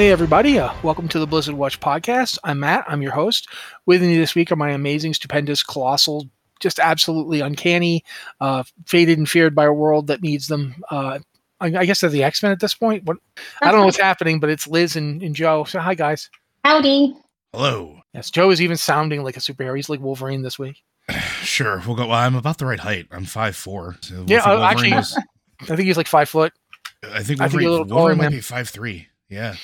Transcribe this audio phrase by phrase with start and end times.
[0.00, 0.58] Hey, everybody.
[0.58, 2.38] Uh, welcome to the Blizzard Watch podcast.
[2.42, 2.86] I'm Matt.
[2.88, 3.46] I'm your host.
[3.84, 6.26] With me this week are my amazing, stupendous, colossal,
[6.58, 8.02] just absolutely uncanny,
[8.40, 10.82] uh, fated and feared by a world that needs them.
[10.90, 11.18] Uh,
[11.60, 13.04] I, I guess they're the X Men at this point.
[13.04, 13.18] What,
[13.60, 15.64] I don't know what's happening, but it's Liz and, and Joe.
[15.64, 16.30] So, hi, guys.
[16.64, 17.14] Howdy.
[17.52, 18.00] Hello.
[18.14, 19.76] Yes, Joe is even sounding like a superhero.
[19.76, 20.82] He's like Wolverine this week.
[21.42, 22.06] Sure, we'll go.
[22.06, 23.06] Well, I'm about the right height.
[23.10, 23.96] I'm five four.
[24.00, 25.18] So Yeah, I think uh, actually- is-
[25.60, 26.54] I think he's like five foot.
[27.02, 29.08] I think I think Wolverine, you're a little taller Wolverine might than be five three.
[29.28, 29.56] Yeah.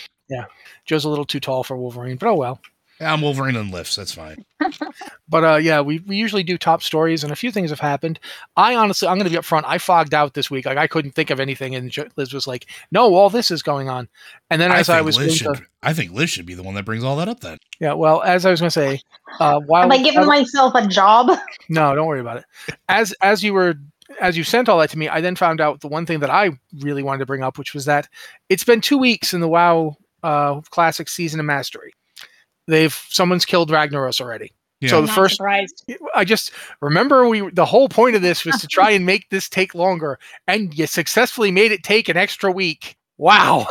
[0.85, 2.61] Joe's a little too tall for Wolverine, but oh well.
[3.01, 3.97] yeah, I'm Wolverine and lifts.
[3.97, 4.45] That's fine.
[5.29, 8.21] But uh, yeah, we, we usually do top stories, and a few things have happened.
[8.57, 9.65] I honestly, I'm going to be upfront.
[9.67, 10.67] I fogged out this week.
[10.67, 13.89] Like I couldn't think of anything, and Liz was like, "No, all this is going
[13.89, 14.09] on."
[14.51, 15.65] And then as I, think was, Liz going should.
[15.65, 17.41] to, I think Liz should be the one that brings all that up.
[17.41, 19.01] Then yeah, well, as I was going to say,
[19.41, 21.37] uh, while Am I giving myself a job?
[21.69, 22.45] no, don't worry about it.
[22.89, 23.75] As as you were
[24.21, 26.31] as you sent all that to me, I then found out the one thing that
[26.31, 28.09] I really wanted to bring up, which was that
[28.49, 31.93] it's been two weeks in the WoW uh, Classic season of Mastery.
[32.67, 34.53] They've someone's killed Ragnaros already.
[34.81, 34.91] Yeah.
[34.91, 35.85] So I'm the first surprised.
[36.15, 36.51] I just
[36.83, 40.19] remember we the whole point of this was to try and make this take longer,
[40.47, 42.97] and you successfully made it take an extra week.
[43.19, 43.67] Wow,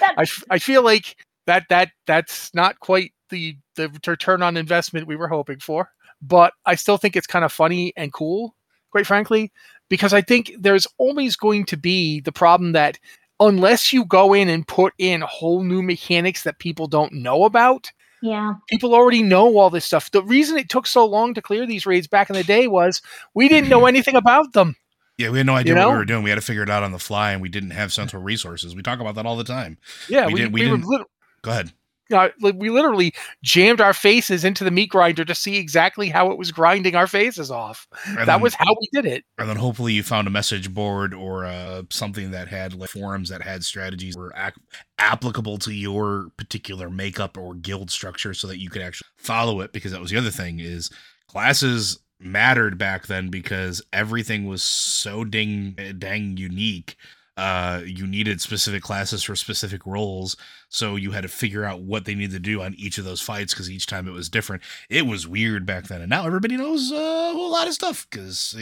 [0.00, 4.56] That- I, f- I feel like that that that's not quite the the return on
[4.56, 5.88] investment we were hoping for,
[6.20, 8.54] but I still think it's kind of funny and cool,
[8.90, 9.52] quite frankly,
[9.88, 12.98] because I think there's always going to be the problem that
[13.40, 17.90] unless you go in and put in whole new mechanics that people don't know about,
[18.22, 18.54] Yeah.
[18.68, 20.10] people already know all this stuff.
[20.10, 23.02] The reason it took so long to clear these raids back in the day was
[23.34, 24.76] we didn't know anything about them.
[25.18, 26.22] yeah, we had no idea You what we were doing.
[26.22, 28.74] We had to figure it out on the fly, and we didn't have central resources.
[28.74, 29.78] We talk about that all the time.
[30.08, 30.84] Yeah, We we, did, we, we didn't.
[30.86, 31.06] lit-
[31.42, 31.72] Go ahead.
[32.12, 36.30] Uh, like, we literally jammed our faces into the meat grinder to see exactly how
[36.30, 37.86] it was grinding our faces off.
[38.06, 39.24] And that then- was how we did it.
[39.38, 43.28] and then hopefully you found a message board or uh, something that had like forums
[43.30, 44.60] that had strategies that were ac-
[44.98, 49.72] applicable to your particular makeup or guild structure so that you could actually follow it
[49.72, 50.90] because that was the other thing is
[51.28, 56.96] classes mattered back then because everything was so dang dang unique
[57.36, 60.36] uh you needed specific classes for specific roles
[60.74, 63.20] so you had to figure out what they needed to do on each of those
[63.20, 66.56] fights because each time it was different it was weird back then and now everybody
[66.56, 68.56] knows uh, a whole lot of stuff because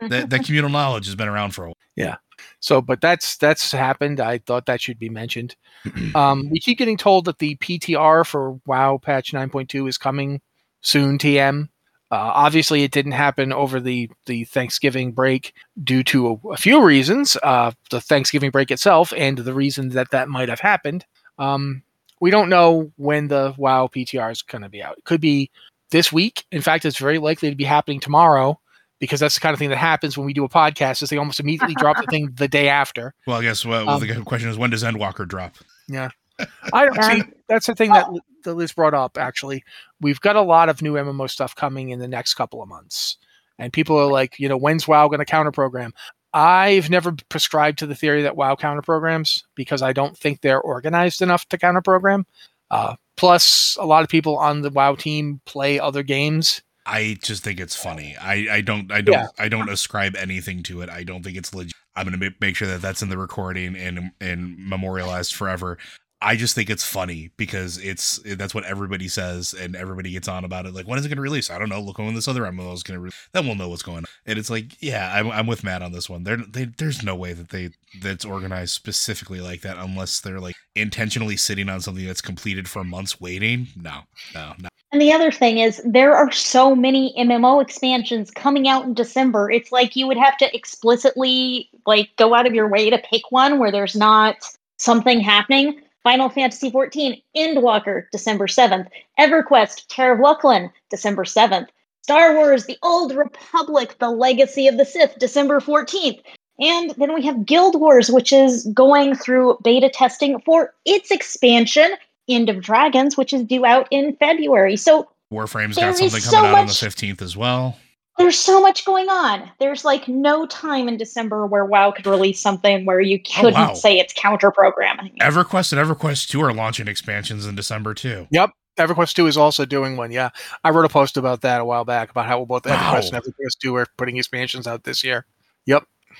[0.00, 1.76] that, that communal knowledge has been around for a while.
[1.96, 2.16] Yeah.
[2.60, 4.20] So, but that's that's happened.
[4.20, 5.56] I thought that should be mentioned.
[6.14, 10.40] Um, we keep getting told that the PTR for WoW patch 9.2 is coming
[10.80, 11.18] soon.
[11.18, 11.68] TM.
[12.10, 15.52] Uh, obviously, it didn't happen over the the Thanksgiving break
[15.82, 17.36] due to a, a few reasons.
[17.42, 21.04] Uh, the Thanksgiving break itself, and the reason that that might have happened.
[21.38, 21.82] Um,
[22.20, 24.98] we don't know when the WoW PTR is going to be out.
[24.98, 25.50] It could be
[25.90, 26.44] this week.
[26.50, 28.58] In fact, it's very likely to be happening tomorrow
[28.98, 31.02] because that's the kind of thing that happens when we do a podcast.
[31.02, 33.14] Is they almost immediately drop the thing the day after.
[33.26, 35.56] Well, I guess well, Um, the question is when does Endwalker drop?
[35.88, 36.08] Yeah.
[36.72, 37.16] I don't see.
[37.18, 37.22] Yeah.
[37.48, 38.08] That's the thing that
[38.44, 39.18] that Liz brought up.
[39.18, 39.64] Actually,
[40.00, 43.16] we've got a lot of new MMO stuff coming in the next couple of months,
[43.58, 45.92] and people are like, you know, when's WoW going to counter program?
[46.32, 50.60] I've never prescribed to the theory that WoW counter programs because I don't think they're
[50.60, 52.26] organized enough to counter program.
[52.70, 56.62] Uh, plus, a lot of people on the WoW team play other games.
[56.84, 58.16] I just think it's funny.
[58.16, 59.26] I, I don't I don't Yeah.
[59.38, 60.88] I don't ascribe anything to it.
[60.88, 61.74] I don't think it's legit.
[61.94, 65.78] I'm gonna make sure that that's in the recording and and memorialized forever.
[66.20, 70.44] I just think it's funny because it's that's what everybody says and everybody gets on
[70.44, 70.74] about it.
[70.74, 71.48] Like, when is it going to release?
[71.48, 71.80] I don't know.
[71.80, 73.04] Look when this other MMO is going to.
[73.04, 74.04] Re- then we'll know what's going on.
[74.26, 76.24] And it's like, yeah, I'm, I'm with Matt on this one.
[76.24, 77.70] There, they, there's no way that they
[78.00, 82.82] that's organized specifically like that unless they're like intentionally sitting on something that's completed for
[82.82, 83.68] months waiting.
[83.76, 84.00] No,
[84.34, 84.68] no, no.
[84.90, 89.50] And the other thing is, there are so many MMO expansions coming out in December.
[89.50, 93.30] It's like you would have to explicitly like go out of your way to pick
[93.30, 94.36] one where there's not
[94.78, 95.80] something happening.
[96.08, 98.88] Final Fantasy XIV Endwalker, December 7th.
[99.20, 101.66] EverQuest, Terror of Luclin, December 7th.
[102.02, 106.18] Star Wars, The Old Republic, The Legacy of the Sith, December 14th.
[106.58, 111.90] And then we have Guild Wars, which is going through beta testing for its expansion,
[112.26, 114.78] End of Dragons, which is due out in February.
[114.78, 117.76] So Warframe's got something so coming out on the 15th as well.
[118.18, 119.50] There's so much going on.
[119.58, 123.74] There's like no time in December where WoW could release something where you couldn't wow.
[123.74, 125.16] say it's counter programming.
[125.20, 128.26] EverQuest and EverQuest 2 are launching expansions in December too.
[128.30, 128.50] Yep.
[128.78, 130.12] EverQuest 2 is also doing one.
[130.12, 130.30] Yeah.
[130.62, 132.76] I wrote a post about that a while back about how both Wow.
[132.76, 135.26] EverQuest and EverQuest 2 are putting expansions out this year.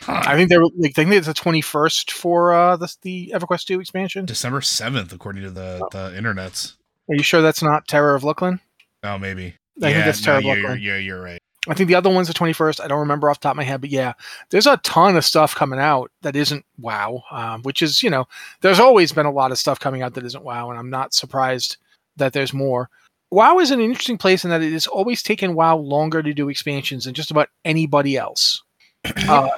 [0.03, 0.23] Huh.
[0.25, 3.81] I think they're like, I think it's the 21st for uh, the, the EverQuest 2
[3.81, 4.27] expansion.
[4.27, 6.75] December 7th, according to the, the internets.
[7.09, 8.61] Are you sure that's not Terror of Luclin?
[9.03, 9.55] Oh, maybe.
[9.83, 11.38] I think that's no, of you're, you're, yeah, you're right.
[11.69, 12.81] I think the other one's the 21st.
[12.83, 14.15] I don't remember off the top of my head, but yeah,
[14.51, 18.27] there's a ton of stuff coming out that isn't WoW, um, which is, you know,
[18.63, 21.15] there's always been a lot of stuff coming out that isn't WoW, and I'm not
[21.15, 21.77] surprised
[22.17, 22.89] that there's more.
[23.31, 26.49] WoW is an interesting place in that it has always taken WoW longer to do
[26.49, 28.63] expansions than just about anybody else.
[29.29, 29.51] uh,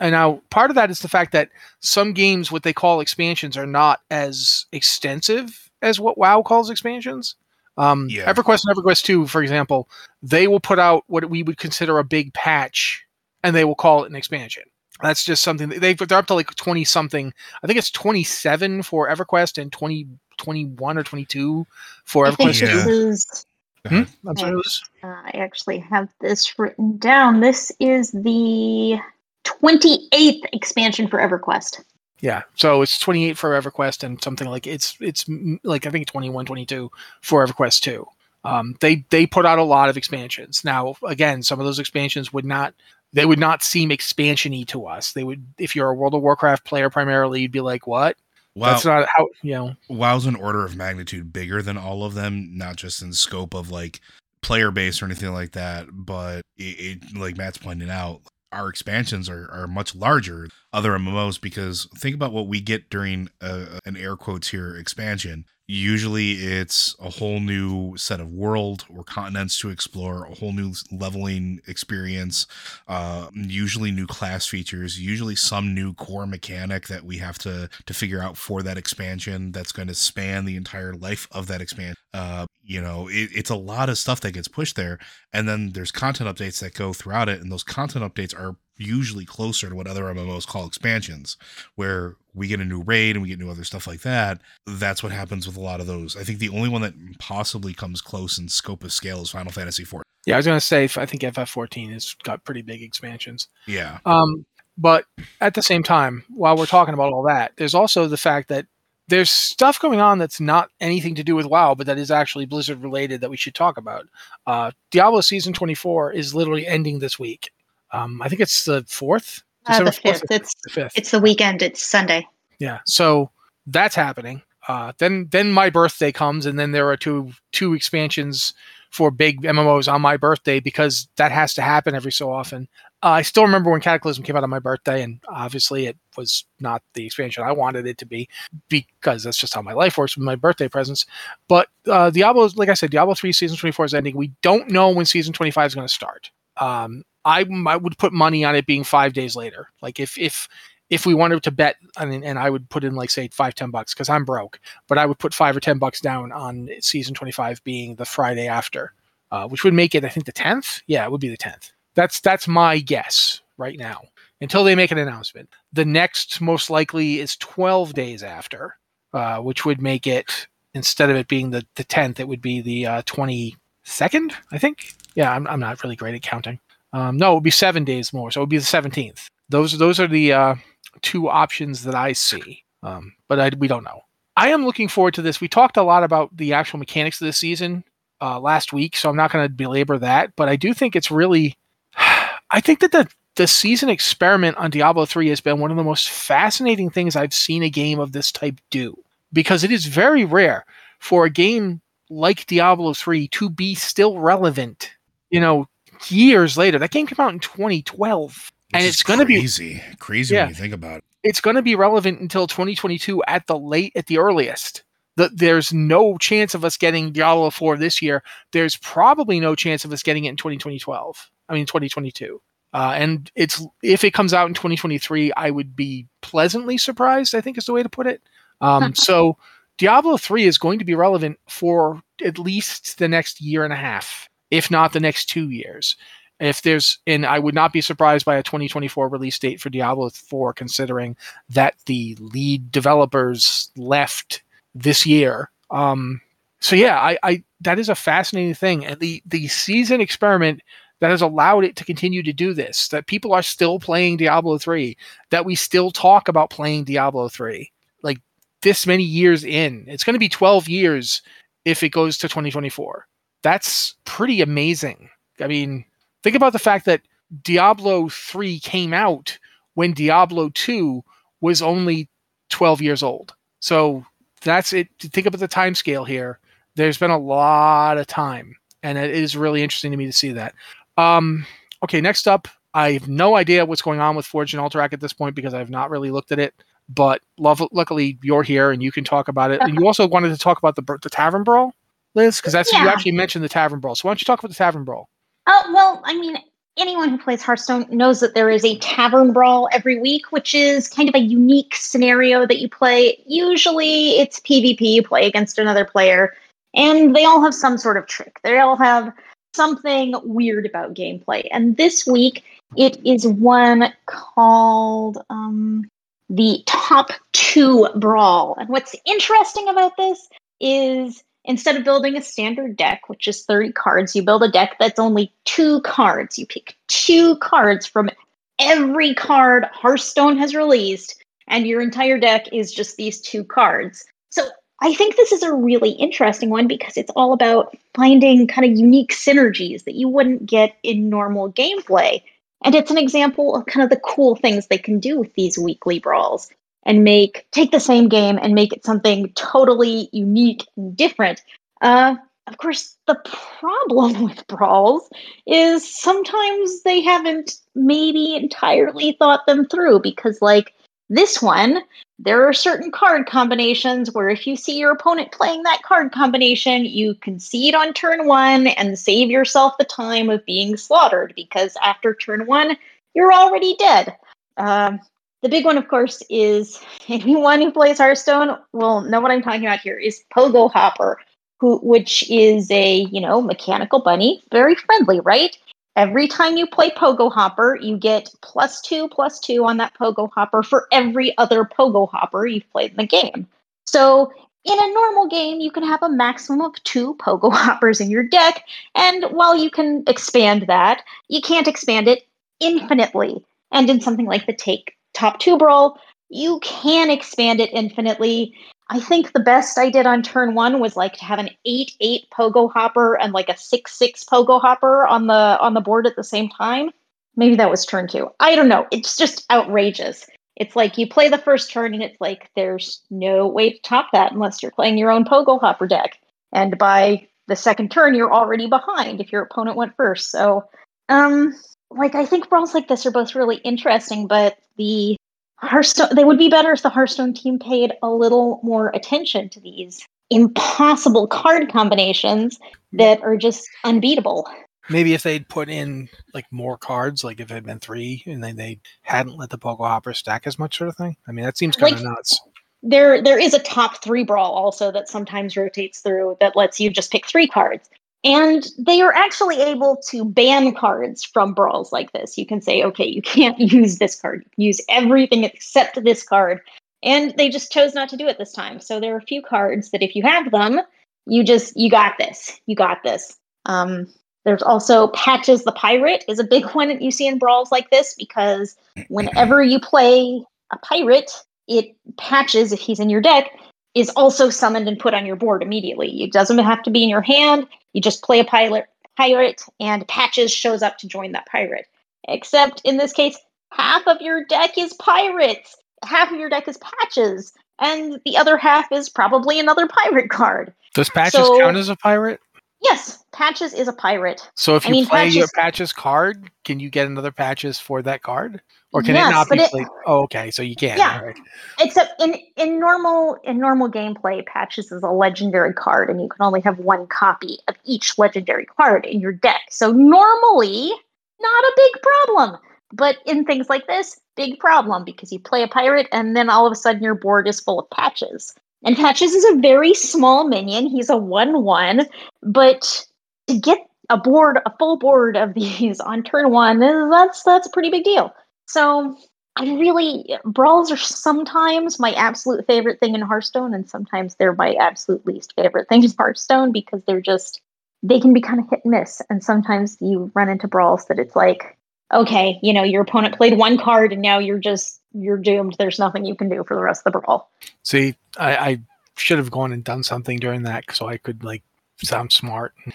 [0.00, 1.48] and now part of that is the fact that
[1.80, 7.36] some games, what they call expansions, are not as extensive as what WoW calls expansions.
[7.76, 8.32] Um, Yeah.
[8.32, 9.88] EverQuest and EverQuest 2, for example,
[10.22, 13.04] they will put out what we would consider a big patch
[13.42, 14.62] and they will call it an expansion.
[15.02, 17.34] That's just something that they've, they're up to like 20 something.
[17.62, 20.06] I think it's 27 for EverQuest and 20,
[20.38, 21.66] 21 or 22
[22.04, 22.84] for I EverQuest Yeah.
[22.84, 22.90] 2.
[23.10, 23.46] this.
[23.86, 24.02] Hmm?
[24.26, 24.82] I'm sorry, Liz?
[25.02, 27.40] Uh, I actually have this written down.
[27.40, 28.98] This is the
[29.44, 31.82] 28th expansion for EverQuest.
[32.24, 32.44] Yeah.
[32.54, 35.26] So it's 28 for EverQuest and something like it's it's
[35.62, 36.90] like I think 21 22
[37.20, 38.06] for EverQuest 2.
[38.44, 40.64] Um, they they put out a lot of expansions.
[40.64, 42.72] Now again, some of those expansions would not
[43.12, 45.12] they would not seem expansiony to us.
[45.12, 48.16] They would if you're a World of Warcraft player primarily, you'd be like, "What?
[48.54, 52.14] Wow, That's not how, you know." WoW's an order of magnitude bigger than all of
[52.14, 54.00] them, not just in scope of like
[54.40, 58.22] player base or anything like that, but it, it like Matt's pointing out,
[58.54, 63.28] our expansions are, are much larger other MMOs because think about what we get during
[63.40, 65.44] a, an air quotes here expansion.
[65.66, 70.74] Usually it's a whole new set of world or continents to explore, a whole new
[70.92, 72.46] leveling experience,
[72.86, 77.94] uh, usually new class features, usually some new core mechanic that we have to to
[77.94, 81.96] figure out for that expansion that's going to span the entire life of that expansion.
[82.12, 84.98] Uh, you know, it, it's a lot of stuff that gets pushed there,
[85.32, 89.24] and then there's content updates that go throughout it, and those content updates are usually
[89.24, 91.36] closer to what other MMOs call expansions,
[91.74, 94.40] where we get a new raid and we get new other stuff like that.
[94.66, 96.16] That's what happens with a lot of those.
[96.16, 99.52] I think the only one that possibly comes close in scope of scale is Final
[99.52, 100.02] Fantasy XIV.
[100.26, 103.48] Yeah, I was going to say I think FF14 has got pretty big expansions.
[103.66, 103.98] Yeah.
[104.06, 104.46] Um,
[104.76, 105.04] but
[105.40, 108.66] at the same time, while we're talking about all that, there's also the fact that
[109.08, 112.46] there's stuff going on that's not anything to do with WoW, but that is actually
[112.46, 114.06] Blizzard related that we should talk about.
[114.46, 117.50] Uh, Diablo season 24 is literally ending this week.
[117.94, 120.30] Um, I think it's the fourth, Uh, the December 4th, fifth.
[120.30, 120.92] It's the fifth.
[120.96, 121.62] it's the weekend.
[121.62, 122.26] It's Sunday.
[122.58, 123.30] Yeah, so
[123.66, 124.42] that's happening.
[124.68, 128.54] Uh, then then my birthday comes, and then there are two two expansions
[128.90, 132.68] for big MMOs on my birthday because that has to happen every so often.
[133.02, 136.44] Uh, I still remember when Cataclysm came out on my birthday, and obviously it was
[136.60, 138.28] not the expansion I wanted it to be
[138.68, 141.04] because that's just how my life works with my birthday presents.
[141.48, 144.16] But uh, Diablo, like I said, Diablo three season twenty four is ending.
[144.16, 146.30] We don't know when season twenty five is going to start.
[146.56, 149.68] Um, I, I would put money on it being five days later.
[149.80, 150.48] Like if if
[150.90, 153.54] if we wanted to bet, I mean, and I would put in like say five
[153.54, 156.68] ten bucks because I'm broke, but I would put five or ten bucks down on
[156.80, 158.92] season twenty five being the Friday after,
[159.30, 160.82] uh, which would make it I think the tenth.
[160.86, 161.72] Yeah, it would be the tenth.
[161.94, 164.02] That's that's my guess right now
[164.40, 165.48] until they make an announcement.
[165.72, 168.76] The next most likely is twelve days after,
[169.12, 172.60] uh, which would make it instead of it being the the tenth, it would be
[172.60, 174.34] the uh, twenty second.
[174.52, 174.94] I think.
[175.14, 176.60] Yeah, I'm I'm not really great at counting.
[176.94, 179.28] Um, no, it would be seven days more, so it would be the seventeenth.
[179.48, 180.54] Those those are the uh,
[181.02, 184.02] two options that I see, um, but I, we don't know.
[184.36, 185.40] I am looking forward to this.
[185.40, 187.82] We talked a lot about the actual mechanics of this season
[188.20, 190.36] uh, last week, so I'm not going to belabor that.
[190.36, 191.56] But I do think it's really,
[191.96, 195.82] I think that the the season experiment on Diablo 3 has been one of the
[195.82, 198.96] most fascinating things I've seen a game of this type do
[199.32, 200.64] because it is very rare
[201.00, 204.92] for a game like Diablo 3 to be still relevant.
[205.30, 205.66] You know,
[206.08, 206.78] years later.
[206.78, 210.42] That game came out in 2012 and it's going to be crazy, crazy Yeah.
[210.42, 211.04] when you think about it.
[211.22, 214.82] it's going to be relevant until 2022 at the late at the earliest.
[215.16, 218.24] The, there's no chance of us getting Diablo 4 this year.
[218.50, 221.30] There's probably no chance of us getting it in 2012.
[221.48, 222.40] I mean 2022.
[222.72, 227.34] Uh, and it's if it comes out in 2023, I would be pleasantly surprised.
[227.34, 228.20] I think is the way to put it.
[228.60, 229.36] Um, so
[229.78, 233.76] Diablo 3 is going to be relevant for at least the next year and a
[233.76, 235.96] half, if not the next two years.
[236.38, 240.10] If there's, and I would not be surprised by a 2024 release date for Diablo
[240.10, 241.16] 4, considering
[241.48, 244.42] that the lead developers left
[244.72, 245.50] this year.
[245.70, 246.20] Um,
[246.60, 250.62] so yeah, I, I that is a fascinating thing, and the the season experiment
[251.00, 252.88] that has allowed it to continue to do this.
[252.88, 254.96] That people are still playing Diablo 3.
[255.30, 257.70] That we still talk about playing Diablo 3.
[258.02, 258.18] Like
[258.62, 261.22] this many years in, it's going to be 12 years
[261.64, 263.06] if it goes to 2024.
[263.44, 265.10] That's pretty amazing.
[265.38, 265.84] I mean,
[266.22, 267.02] think about the fact that
[267.42, 269.38] Diablo 3 came out
[269.74, 271.04] when Diablo 2
[271.42, 272.08] was only
[272.48, 273.34] 12 years old.
[273.60, 274.04] So
[274.40, 274.88] that's it.
[274.98, 276.40] Think about the time scale here.
[276.74, 280.32] There's been a lot of time, and it is really interesting to me to see
[280.32, 280.54] that.
[280.96, 281.46] Um,
[281.84, 285.00] okay, next up, I have no idea what's going on with Forge and Alterac at
[285.00, 286.54] this point because I have not really looked at it.
[286.88, 289.60] But love, luckily, you're here and you can talk about it.
[289.60, 291.74] And you also wanted to talk about the the Tavern Brawl,
[292.14, 293.94] Liz, because that's you actually mentioned the Tavern Brawl.
[293.94, 295.08] So why don't you talk about the Tavern Brawl?
[295.46, 296.38] Oh, well, I mean,
[296.78, 300.88] anyone who plays Hearthstone knows that there is a tavern brawl every week, which is
[300.88, 303.18] kind of a unique scenario that you play.
[303.26, 306.34] Usually it's PvP, you play against another player,
[306.74, 308.40] and they all have some sort of trick.
[308.42, 309.12] They all have
[309.54, 311.46] something weird about gameplay.
[311.52, 312.44] And this week
[312.76, 315.88] it is one called um,
[316.28, 318.56] the Top 2 Brawl.
[318.58, 320.28] And what's interesting about this
[320.60, 324.76] is instead of building a standard deck, which is 30 cards, you build a deck
[324.78, 326.38] that's only two cards.
[326.38, 328.10] You pick two cards from
[328.58, 334.04] every card Hearthstone has released, and your entire deck is just these two cards.
[334.30, 334.46] So
[334.80, 338.78] I think this is a really interesting one because it's all about finding kind of
[338.78, 342.22] unique synergies that you wouldn't get in normal gameplay.
[342.64, 345.58] And it's an example of kind of the cool things they can do with these
[345.58, 346.50] weekly brawls
[346.84, 351.42] and make take the same game and make it something totally unique and different.
[351.80, 353.20] Uh, of course, the
[353.58, 355.08] problem with brawls
[355.46, 360.74] is sometimes they haven't maybe entirely thought them through because, like
[361.10, 361.82] this one,
[362.18, 366.84] there are certain card combinations where if you see your opponent playing that card combination,
[366.84, 372.14] you concede on turn one and save yourself the time of being slaughtered because after
[372.14, 372.76] turn one,
[373.14, 374.16] you're already dead.
[374.56, 375.00] Um,
[375.44, 379.66] the big one, of course, is anyone who plays Hearthstone will know what I'm talking
[379.66, 381.20] about here is Pogo Hopper,
[381.60, 385.56] who which is a, you know, mechanical bunny, very friendly, right?
[385.96, 390.30] Every time you play Pogo Hopper, you get plus two, plus two on that Pogo
[390.32, 393.46] Hopper for every other Pogo Hopper you've played in the game.
[393.86, 394.32] So
[394.64, 398.24] in a normal game, you can have a maximum of two Pogo Hoppers in your
[398.24, 402.26] deck, and while you can expand that, you can't expand it
[402.60, 403.44] infinitely.
[403.70, 408.54] And in something like the Take Top 2 Brawl, you can expand it infinitely.
[408.90, 411.92] I think the best I did on turn one was like to have an eight
[412.00, 416.06] eight pogo hopper and like a six six pogo hopper on the on the board
[416.06, 416.90] at the same time.
[417.36, 418.28] Maybe that was turn two.
[418.40, 418.86] I don't know.
[418.90, 420.26] It's just outrageous.
[420.56, 424.08] It's like you play the first turn and it's like there's no way to top
[424.12, 426.18] that unless you're playing your own pogo hopper deck.
[426.52, 430.30] And by the second turn, you're already behind if your opponent went first.
[430.30, 430.64] So,
[431.08, 431.54] um,
[431.96, 435.16] like I think brawls like this are both really interesting, but the
[435.56, 439.60] Hearthstone they would be better if the Hearthstone team paid a little more attention to
[439.60, 442.58] these impossible card combinations
[442.90, 442.98] hmm.
[442.98, 444.48] that are just unbeatable.
[444.90, 448.44] Maybe if they'd put in like more cards, like if it had been three, and
[448.44, 451.16] then they hadn't let the Pogo Hopper stack as much, sort of thing.
[451.26, 452.40] I mean, that seems kind of Like- nuts.
[452.86, 456.90] There there is a top 3 brawl also that sometimes rotates through that lets you
[456.90, 457.88] just pick 3 cards.
[458.24, 462.38] And they are actually able to ban cards from brawls like this.
[462.38, 464.44] You can say, okay, you can't use this card.
[464.56, 466.60] Use everything except this card.
[467.02, 468.80] And they just chose not to do it this time.
[468.80, 470.80] So there are a few cards that if you have them,
[471.26, 472.58] you just you got this.
[472.66, 473.36] You got this.
[473.66, 474.06] Um,
[474.44, 477.90] there's also Patches the Pirate is a big one that you see in brawls like
[477.90, 478.74] this because
[479.08, 481.30] whenever you play a pirate,
[481.68, 483.50] it patches if he's in your deck
[483.94, 486.22] is also summoned and put on your board immediately.
[486.22, 487.66] It doesn't have to be in your hand.
[487.92, 488.86] You just play a pilot
[489.16, 491.86] pirate and patches shows up to join that pirate.
[492.28, 493.38] Except in this case,
[493.70, 495.76] half of your deck is pirates.
[496.04, 497.52] Half of your deck is patches.
[497.80, 500.72] And the other half is probably another pirate card.
[500.94, 502.40] Does Patches so- count as a pirate?
[502.84, 504.48] Yes, Patches is a pirate.
[504.54, 507.80] So if I you mean, play your Patches- Patches card, can you get another Patches
[507.80, 508.60] for that card,
[508.92, 509.86] or can Yes, it not be it- played?
[510.06, 510.98] Oh, okay, so you can.
[510.98, 511.20] Yeah.
[511.20, 511.36] right.
[511.80, 516.44] Except in in normal in normal gameplay, Patches is a legendary card, and you can
[516.44, 519.62] only have one copy of each legendary card in your deck.
[519.70, 520.92] So normally,
[521.40, 522.58] not a big problem.
[522.92, 526.64] But in things like this, big problem because you play a pirate, and then all
[526.66, 528.54] of a sudden your board is full of Patches.
[528.84, 530.86] And Patches is a very small minion.
[530.86, 532.06] He's a one-one,
[532.42, 533.06] but
[533.48, 533.78] to get
[534.10, 538.04] a board, a full board of these on turn one, that's that's a pretty big
[538.04, 538.34] deal.
[538.66, 539.16] So
[539.56, 544.74] I really brawls are sometimes my absolute favorite thing in Hearthstone, and sometimes they're my
[544.74, 547.60] absolute least favorite thing in Hearthstone because they're just
[548.02, 549.22] they can be kind of hit and miss.
[549.30, 551.78] And sometimes you run into brawls that it's like,
[552.12, 555.76] okay, you know, your opponent played one card and now you're just you're doomed.
[555.78, 557.50] There's nothing you can do for the rest of the brawl.
[557.82, 558.80] See, I, I
[559.16, 561.62] should have gone and done something during that so I could like
[562.02, 562.94] sound smart and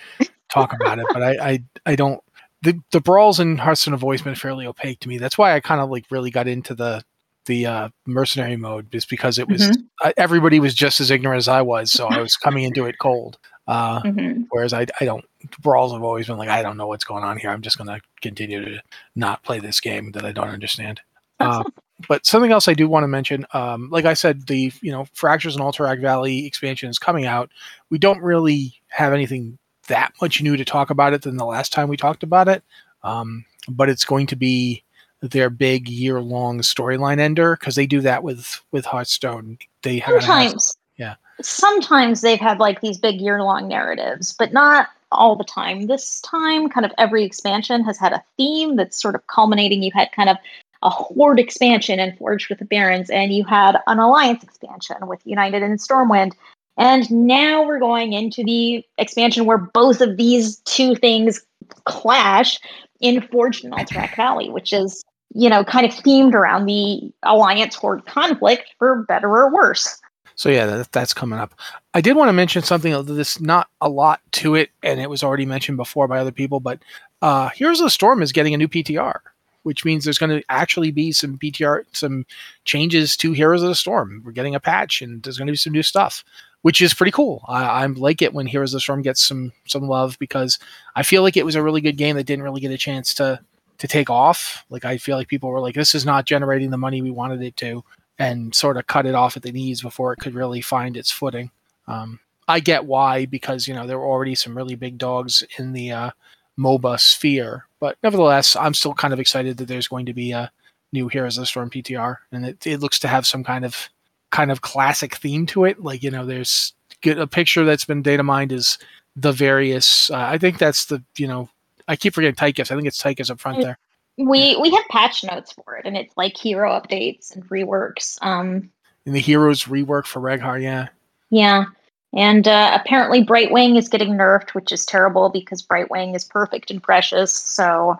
[0.51, 1.07] talk about it.
[1.13, 2.21] But I, I, I don't.
[2.61, 5.17] The the brawls in Hearthstone have always been fairly opaque to me.
[5.17, 7.03] That's why I kind of like really got into the
[7.45, 9.61] the uh, mercenary mode, just because it was
[10.03, 12.97] uh, everybody was just as ignorant as I was, so I was coming into it
[12.99, 13.37] cold.
[13.65, 14.45] Uh, Mhm.
[14.49, 15.23] whereas I, I don't
[15.61, 17.49] brawls have always been like, I don't know what's going on here.
[17.49, 18.81] I'm just going to continue to
[19.15, 21.01] not play this game that I don't understand.
[21.41, 21.63] Uh,
[22.09, 25.05] but something else I do want to mention, um, like I said, the you know
[25.13, 27.49] Fractured and Alterac Valley expansion is coming out.
[27.89, 31.71] We don't really have anything that much new to talk about it than the last
[31.71, 32.61] time we talked about it.
[33.03, 34.83] Um, but it's going to be
[35.21, 39.57] their big year long storyline ender because they do that with with Hearthstone.
[39.83, 41.15] They have sometimes, yeah.
[41.41, 45.87] Sometimes they've had like these big year long narratives, but not all the time.
[45.87, 49.83] This time, kind of every expansion has had a theme that's sort of culminating.
[49.83, 50.37] You had kind of
[50.81, 55.19] a horde expansion and Forged with the Barrens, and you had an alliance expansion with
[55.25, 56.33] United and Stormwind.
[56.77, 61.41] And now we're going into the expansion where both of these two things
[61.83, 62.57] clash
[63.01, 67.75] in Forged and Alterac Valley, which is, you know, kind of themed around the alliance
[67.75, 69.99] horde conflict for better or worse.
[70.39, 71.53] So yeah, that, that's coming up.
[71.93, 75.21] I did want to mention something that's not a lot to it, and it was
[75.21, 76.61] already mentioned before by other people.
[76.61, 76.79] But
[77.21, 79.19] uh, Heroes of the Storm is getting a new PTR,
[79.63, 82.25] which means there's going to actually be some PTR, some
[82.63, 84.21] changes to Heroes of the Storm.
[84.23, 86.23] We're getting a patch, and there's going to be some new stuff,
[86.61, 87.43] which is pretty cool.
[87.49, 90.57] I, I like it when Heroes of the Storm gets some some love because
[90.95, 93.13] I feel like it was a really good game that didn't really get a chance
[93.15, 93.41] to
[93.79, 94.63] to take off.
[94.69, 97.41] Like I feel like people were like, "This is not generating the money we wanted
[97.41, 97.83] it to."
[98.19, 101.09] And sort of cut it off at the knees before it could really find its
[101.09, 101.49] footing.
[101.87, 105.71] Um, I get why because you know there were already some really big dogs in
[105.71, 106.11] the uh,
[106.59, 110.51] MOBA sphere, but nevertheless, I'm still kind of excited that there's going to be a
[110.91, 113.89] new Heroes of the Storm PTR, and it, it looks to have some kind of
[114.31, 115.81] kind of classic theme to it.
[115.81, 116.73] Like you know, there's
[117.05, 118.77] a picture that's been data mined is
[119.15, 120.09] the various.
[120.09, 121.49] Uh, I think that's the you know
[121.87, 122.71] I keep forgetting Tychus.
[122.71, 123.77] I think it's Tychus up front there
[124.19, 128.69] we we have patch notes for it and it's like hero updates and reworks um
[129.05, 130.89] and the heroes rework for Rehgar, yeah.
[131.31, 131.65] Yeah.
[132.13, 136.83] And uh, apparently brightwing is getting nerfed which is terrible because brightwing is perfect and
[136.83, 137.99] precious so.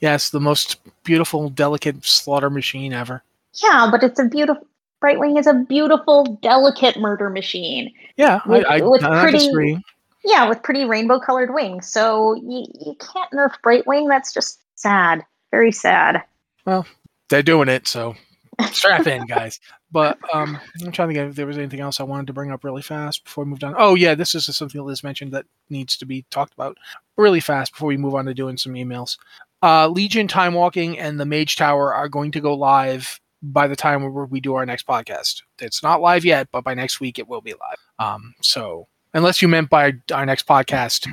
[0.00, 3.22] Yes the most beautiful delicate slaughter machine ever.
[3.54, 4.66] Yeah but it's a beautiful
[5.02, 7.92] brightwing is a beautiful delicate murder machine.
[8.16, 9.82] Yeah with, I, I, with pretty disagree.
[10.22, 15.24] yeah with pretty rainbow colored wings so you, you can't nerf brightwing that's just sad
[15.56, 16.22] very sad.
[16.66, 16.86] Well,
[17.30, 18.14] they're doing it, so
[18.72, 19.58] strap in, guys.
[19.90, 22.50] But um, I'm trying to get if there was anything else I wanted to bring
[22.50, 23.74] up really fast before we move on.
[23.78, 26.76] Oh yeah, this is something Liz mentioned that needs to be talked about
[27.16, 29.16] really fast before we move on to doing some emails.
[29.62, 33.76] Uh, Legion Time Walking and the Mage Tower are going to go live by the
[33.76, 35.42] time we do our next podcast.
[35.58, 37.78] It's not live yet, but by next week it will be live.
[37.98, 41.08] Um, so unless you meant by our next podcast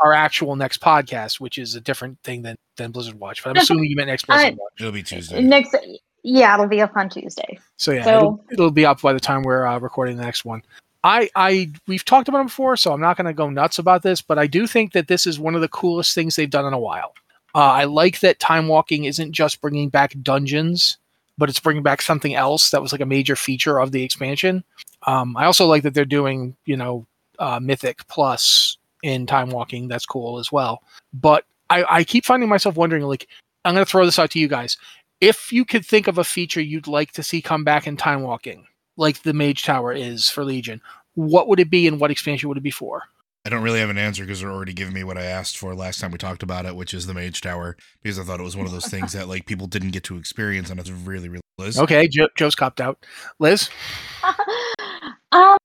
[0.00, 3.42] our actual next podcast, which is a different thing than than Blizzard Watch.
[3.42, 4.72] But I'm assuming you meant next Blizzard Watch.
[4.78, 5.42] It'll be Tuesday.
[5.42, 5.74] Next,
[6.22, 7.58] yeah, it'll be up on Tuesday.
[7.76, 10.44] So yeah, so, it'll, it'll, be up by the time we're uh, recording the next
[10.44, 10.62] one.
[11.04, 14.02] I, I, we've talked about them before, so I'm not going to go nuts about
[14.02, 16.66] this, but I do think that this is one of the coolest things they've done
[16.66, 17.14] in a while.
[17.54, 20.98] Uh, I like that time walking isn't just bringing back dungeons,
[21.38, 24.64] but it's bringing back something else that was like a major feature of the expansion.
[25.06, 27.06] Um, I also like that they're doing, you know,
[27.38, 29.88] uh, Mythic Plus in time walking.
[29.88, 30.82] That's cool as well.
[31.12, 33.28] But I, I keep finding myself wondering, like,
[33.64, 34.76] I'm going to throw this out to you guys.
[35.20, 38.22] If you could think of a feature you'd like to see come back in time
[38.22, 40.80] walking, like the Mage Tower is for Legion,
[41.14, 43.02] what would it be and what expansion would it be for?
[43.44, 45.74] I don't really have an answer because they're already giving me what I asked for
[45.74, 48.44] last time we talked about it, which is the Mage Tower, because I thought it
[48.44, 51.28] was one of those things that like people didn't get to experience, and it's really,
[51.28, 51.78] really Liz.
[51.78, 53.04] Okay, jo- Joe's copped out.
[53.38, 53.70] Liz,
[55.32, 55.57] um,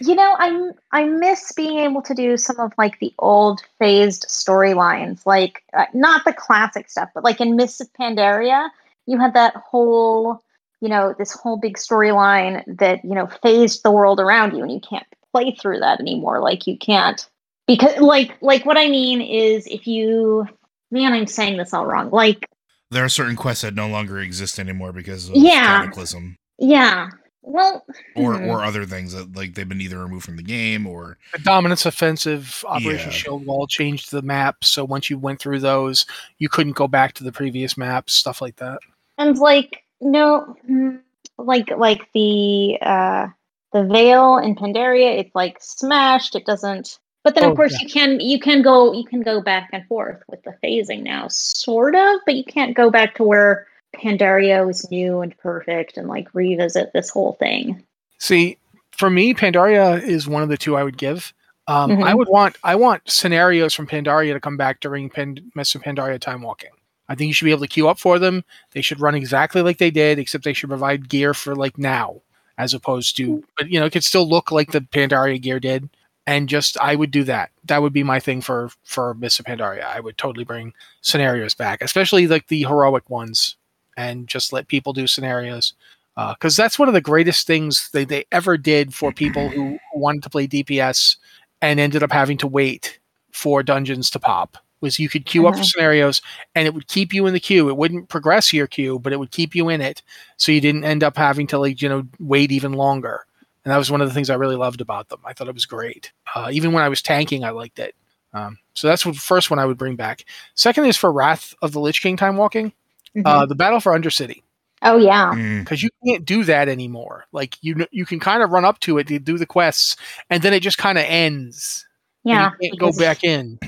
[0.00, 4.26] you know, I I miss being able to do some of like the old phased
[4.28, 8.68] storylines, like uh, not the classic stuff, but like in Mists of Pandaria,
[9.06, 10.42] you had that whole,
[10.80, 14.72] you know, this whole big storyline that you know phased the world around you, and
[14.72, 16.40] you can't play through that anymore.
[16.40, 17.26] Like you can't
[17.66, 20.46] because like like what I mean is if you
[20.90, 22.10] man, I'm saying this all wrong.
[22.10, 22.46] Like
[22.90, 26.36] there are certain quests that no longer exist anymore because of yeah, cataclysm.
[26.58, 27.10] Yeah,
[27.42, 27.84] well,
[28.16, 28.48] or hmm.
[28.48, 31.86] or other things that like they've been either removed from the game or the dominance
[31.86, 33.16] offensive Operation yeah.
[33.16, 36.06] Shield Wall changed the map, so once you went through those,
[36.38, 38.80] you couldn't go back to the previous maps, stuff like that.
[39.18, 40.96] And like no, hmm,
[41.38, 43.28] like like the uh
[43.72, 46.34] the Vale in Pandaria, it's like smashed.
[46.34, 46.98] It doesn't.
[47.22, 47.78] But then, of oh, course, yeah.
[47.82, 51.28] you can you can go you can go back and forth with the phasing now,
[51.28, 56.08] sort of, but you can't go back to where Pandaria was new and perfect and
[56.08, 57.82] like revisit this whole thing.
[58.18, 58.58] See,
[58.92, 61.32] for me, Pandaria is one of the two I would give.
[61.66, 62.04] Um, mm-hmm.
[62.04, 65.82] I would want I want scenarios from Pandaria to come back during Pand- Mists of
[65.82, 66.70] Pandaria time walking.
[67.08, 68.44] I think you should be able to queue up for them.
[68.72, 72.22] They should run exactly like they did, except they should provide gear for like now,
[72.56, 75.88] as opposed to, but you know, it could still look like the Pandaria gear did,
[76.26, 77.50] and just I would do that.
[77.64, 79.84] That would be my thing for for of Pandaria.
[79.84, 83.56] I would totally bring scenarios back, especially like the heroic ones,
[84.00, 85.74] and just let people do scenarios
[86.16, 89.78] because uh, that's one of the greatest things they, they ever did for people who
[89.94, 91.16] wanted to play DPS
[91.60, 92.98] and ended up having to wait
[93.30, 95.52] for dungeons to pop was you could queue uh-huh.
[95.54, 96.22] up for scenarios
[96.54, 97.68] and it would keep you in the queue.
[97.68, 100.02] It wouldn't progress your queue, but it would keep you in it.
[100.38, 103.26] So you didn't end up having to like, you know, wait even longer.
[103.64, 105.20] And that was one of the things I really loved about them.
[105.24, 106.12] I thought it was great.
[106.34, 107.94] Uh, even when I was tanking, I liked it.
[108.32, 110.24] Um, so that's the first one I would bring back.
[110.54, 112.72] Second is for Wrath of the Lich King time walking.
[113.16, 113.26] Mm-hmm.
[113.26, 114.42] Uh, the Battle for Undercity.
[114.82, 115.82] Oh yeah, because mm.
[115.82, 117.26] you can't do that anymore.
[117.32, 119.96] Like you, you can kind of run up to it to do the quests,
[120.30, 121.86] and then it just kind of ends.
[122.24, 123.58] Yeah, you can't go back in.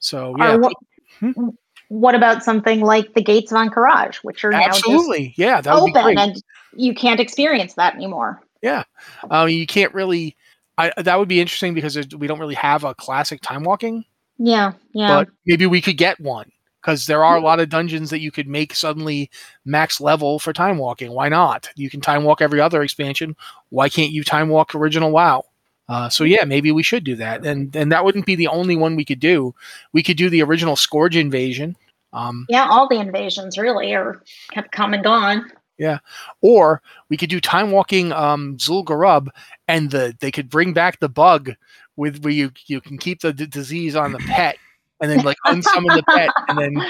[0.00, 0.56] So yeah.
[0.56, 0.72] What,
[1.20, 1.48] hmm?
[1.88, 6.42] what, about something like the Gates of Ahn'Qiraj, which are absolutely yeah that open and
[6.74, 8.42] you can't experience that anymore.
[8.62, 8.84] Yeah,
[9.30, 10.36] um, you can't really.
[10.78, 14.04] I, that would be interesting because we don't really have a classic time walking.
[14.38, 15.08] Yeah, yeah.
[15.08, 18.30] But maybe we could get one because there are a lot of dungeons that you
[18.30, 19.30] could make suddenly
[19.64, 21.12] max level for time walking.
[21.12, 21.68] Why not?
[21.76, 23.36] You can time walk every other expansion.
[23.68, 25.44] Why can't you time walk original WoW?
[25.88, 28.76] Uh, so yeah, maybe we should do that, and and that wouldn't be the only
[28.76, 29.52] one we could do.
[29.92, 31.76] We could do the original Scourge invasion.
[32.12, 35.50] Um, yeah, all the invasions really are have come and gone.
[35.78, 35.98] Yeah,
[36.42, 39.28] or we could do time walking um, Zul'Gurub,
[39.66, 41.54] and the they could bring back the bug
[41.96, 44.58] with where you you can keep the d- disease on the pet,
[45.00, 46.86] and then like unsummon the pet, and then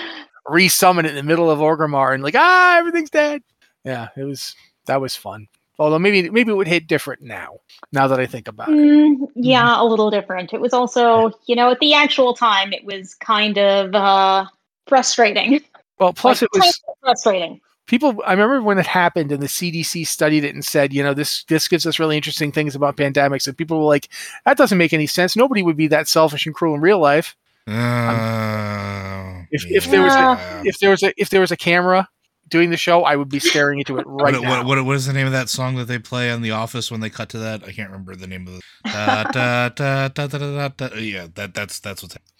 [0.46, 3.42] resummon it in the middle of Orgrimmar, and like ah everything's dead.
[3.84, 4.54] Yeah, it was
[4.86, 5.48] that was fun.
[5.80, 7.60] Although maybe maybe it would hit different now.
[7.90, 9.80] Now that I think about it, mm, yeah, mm-hmm.
[9.80, 10.52] a little different.
[10.52, 14.44] It was also, you know, at the actual time, it was kind of uh,
[14.86, 15.60] frustrating.
[15.98, 17.60] Well, plus like, it was frustrating.
[17.86, 21.14] People, I remember when it happened, and the CDC studied it and said, you know,
[21.14, 24.08] this this gives us really interesting things about pandemics, and people were like,
[24.44, 25.34] that doesn't make any sense.
[25.34, 27.36] Nobody would be that selfish and cruel in real life.
[27.70, 29.76] Uh, um, if, yeah.
[29.76, 32.08] if there was a, if there was a if there was a camera
[32.50, 34.58] doing the show, I would be staring into it right what, now.
[34.58, 36.90] What, what, what is the name of that song that they play on The Office
[36.90, 37.62] when they cut to that?
[37.64, 38.62] I can't remember the name of it.
[38.92, 42.14] Da, da, da, da, Yeah, that that's that's what's.
[42.14, 42.32] Happening.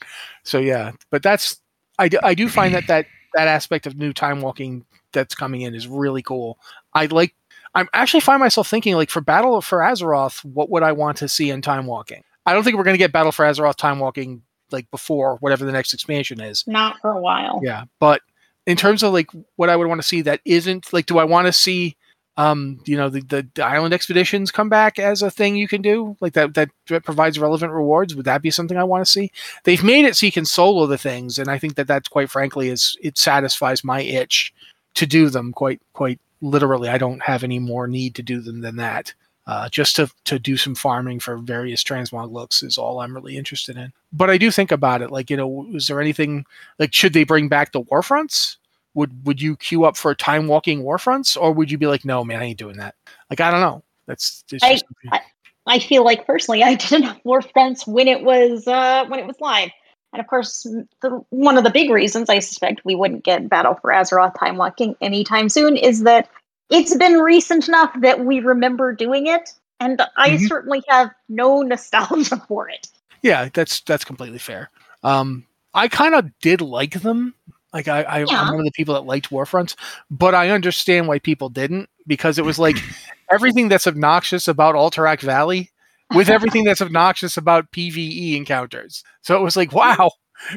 [0.43, 1.61] So yeah, but that's
[1.99, 5.61] I do, I do find that that that aspect of new time walking that's coming
[5.61, 6.59] in is really cool.
[6.95, 7.35] I like.
[7.75, 11.29] I'm actually find myself thinking like for Battle for Azeroth, what would I want to
[11.29, 12.25] see in time walking?
[12.47, 15.65] I don't think we're going to get Battle for Azeroth time walking like before whatever
[15.65, 16.65] the next expansion is.
[16.67, 17.61] Not for a while.
[17.63, 18.23] Yeah, but
[18.67, 21.25] in terms of like what I would want to see that isn't like, do I
[21.25, 21.97] want to see,
[22.37, 25.83] um, you know, the, the, the island expeditions come back as a thing you can
[25.83, 26.71] do like that, that
[27.05, 28.15] provides relevant rewards?
[28.15, 29.33] Would that be something I want to see?
[29.65, 32.31] They've made it so you can solo the things, and I think that that's quite
[32.31, 34.53] frankly is it satisfies my itch
[34.95, 36.89] to do them quite quite literally.
[36.89, 39.15] I don't have any more need to do them than that.
[39.47, 43.37] Uh, just to, to do some farming for various transmog looks is all I'm really
[43.37, 43.93] interested in.
[44.13, 46.45] But I do think about it, like you know, is there anything
[46.79, 48.59] like should they bring back the war fronts?
[48.95, 52.05] Would would you queue up for time walking war fronts, or would you be like,
[52.05, 52.95] no, man, I ain't doing that?
[53.29, 53.83] Like I don't know.
[54.07, 55.21] That's I, I,
[55.67, 59.27] I feel like personally, I didn't have war fronts when it was uh, when it
[59.27, 59.71] was live.
[60.13, 60.67] And of course,
[61.03, 64.57] the, one of the big reasons I suspect we wouldn't get Battle for Azeroth time
[64.57, 66.29] walking anytime soon is that
[66.71, 70.47] it's been recent enough that we remember doing it, and I mm-hmm.
[70.47, 72.89] certainly have no nostalgia for it.
[73.23, 74.71] Yeah, that's that's completely fair.
[75.03, 77.35] Um, I kind of did like them.
[77.73, 78.43] Like I, I yeah.
[78.43, 79.77] I'm one of the people that liked Warfronts,
[80.11, 82.77] but I understand why people didn't because it was like
[83.31, 85.71] everything that's obnoxious about Alterac Valley
[86.15, 89.05] with everything that's obnoxious about PVE encounters.
[89.23, 90.11] So it was like, wow,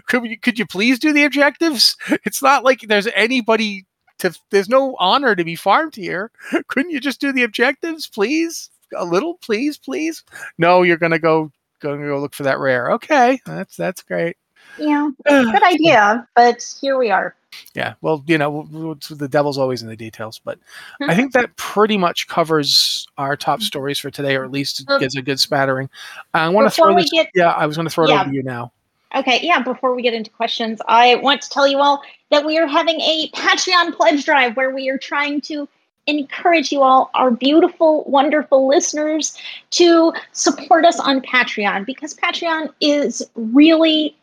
[0.08, 1.96] could you, could you please do the objectives?
[2.26, 3.86] It's not like there's anybody
[4.24, 6.32] to there's no honor to be farmed here.
[6.68, 8.70] Couldn't you just do the objectives, please?
[8.96, 10.24] A little, please, please.
[10.58, 12.92] No, you're gonna go gonna go look for that rare.
[12.92, 14.38] Okay, that's that's great.
[14.78, 17.36] Yeah, good idea, but here we are.
[17.76, 21.10] Yeah, well, you know, the devil's always in the details, but mm-hmm.
[21.10, 23.66] I think that pretty much covers our top mm-hmm.
[23.66, 25.90] stories for today, or at least gives a good spattering.
[26.34, 27.12] I want to throw this.
[27.12, 28.22] Get, yeah, I was going to throw it yeah.
[28.22, 28.72] over to you now.
[29.16, 32.58] Okay, yeah, before we get into questions, I want to tell you all that we
[32.58, 35.70] are having a Patreon pledge drive where we are trying to
[36.08, 39.38] encourage you all, our beautiful, wonderful listeners,
[39.72, 44.16] to support us on Patreon because Patreon is really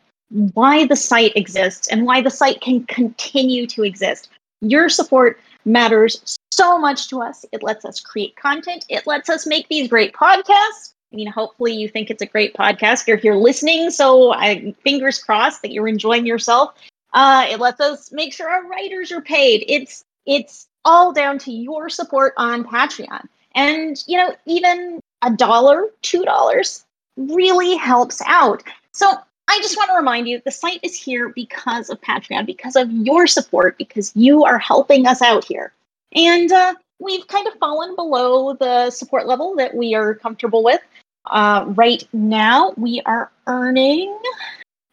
[0.53, 4.29] why the site exists and why the site can continue to exist.
[4.61, 7.45] Your support matters so much to us.
[7.51, 10.93] It lets us create content, it lets us make these great podcasts.
[11.11, 13.07] I mean, hopefully you think it's a great podcast.
[13.07, 16.73] You're here listening, so I fingers crossed that you're enjoying yourself.
[17.13, 19.65] Uh, it lets us make sure our writers are paid.
[19.67, 23.27] It's it's all down to your support on Patreon.
[23.55, 26.85] And you know, even a dollar, two dollars,
[27.17, 28.63] really helps out.
[28.93, 29.13] So
[29.47, 32.89] I just want to remind you the site is here because of Patreon, because of
[32.89, 35.73] your support, because you are helping us out here.
[36.13, 40.79] And uh, we've kind of fallen below the support level that we are comfortable with.
[41.25, 44.17] Uh, right now, we are earning,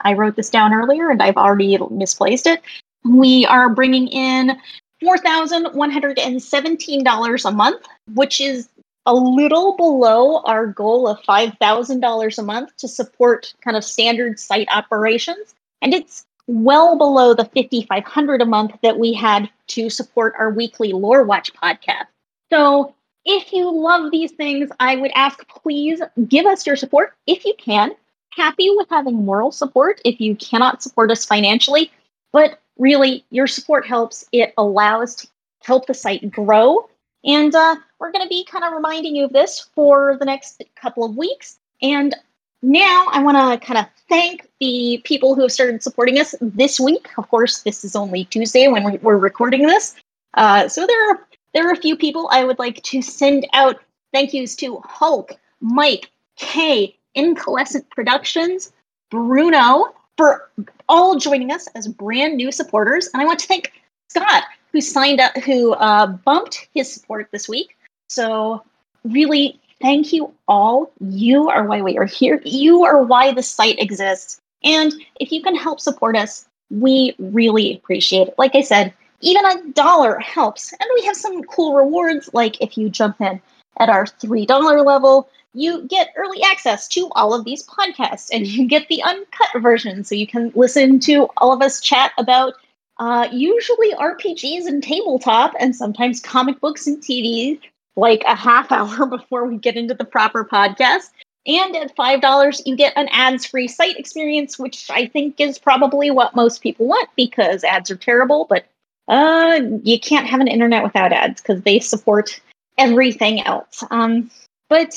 [0.01, 2.63] I wrote this down earlier and I've already misplaced it.
[3.05, 4.57] We are bringing in
[5.03, 8.69] $4,117 a month, which is
[9.07, 14.69] a little below our goal of $5,000 a month to support kind of standard site
[14.73, 15.55] operations.
[15.81, 20.93] And it's well below the 5500 a month that we had to support our weekly
[20.93, 22.07] Lore Watch podcast.
[22.51, 27.45] So if you love these things, I would ask please give us your support if
[27.45, 27.93] you can.
[28.31, 31.93] Happy with having moral support if you cannot support us financially,
[32.33, 34.25] but really your support helps.
[34.33, 35.29] It allows to
[35.63, 36.89] help the site grow.
[37.25, 40.63] And uh, we're going to be kind of reminding you of this for the next
[40.77, 41.59] couple of weeks.
[41.83, 42.15] And
[42.63, 46.81] now I want to kind of thank the people who have started supporting us this
[46.81, 47.09] week.
[47.17, 49.95] Of course, this is only Tuesday when we're recording this.
[50.35, 53.77] Uh, so there are there are a few people I would like to send out
[54.13, 58.73] thank yous to Hulk, Mike, Kay, Incalescent Productions,
[59.11, 60.51] Bruno for
[60.89, 63.09] all joining us as brand new supporters.
[63.13, 63.73] And I want to thank
[64.09, 67.77] Scott who signed up, who uh, bumped his support this week.
[68.09, 68.63] So
[69.05, 70.91] really, thank you all.
[71.01, 72.41] You are why we are here.
[72.45, 74.41] You are why the site exists.
[74.65, 78.35] And if you can help support us, we really appreciate it.
[78.39, 80.73] Like I said, even a dollar helps.
[80.73, 83.41] And we have some cool rewards, like if you jump in
[83.79, 88.67] at our $3 level, you get early access to all of these podcasts and you
[88.67, 90.05] get the uncut version.
[90.05, 92.55] So you can listen to all of us chat about
[92.99, 97.61] uh, usually RPGs and tabletop, and sometimes comic books and TV,
[97.99, 101.11] like a half hour before we get into the proper podcast.
[101.47, 106.11] And at $5, you get an ads free site experience, which I think is probably
[106.11, 108.67] what most people want because ads are terrible, but
[109.09, 112.39] uh, you can't have an internet without ads because they support
[112.77, 113.83] everything else.
[113.91, 114.31] Um,
[114.69, 114.95] but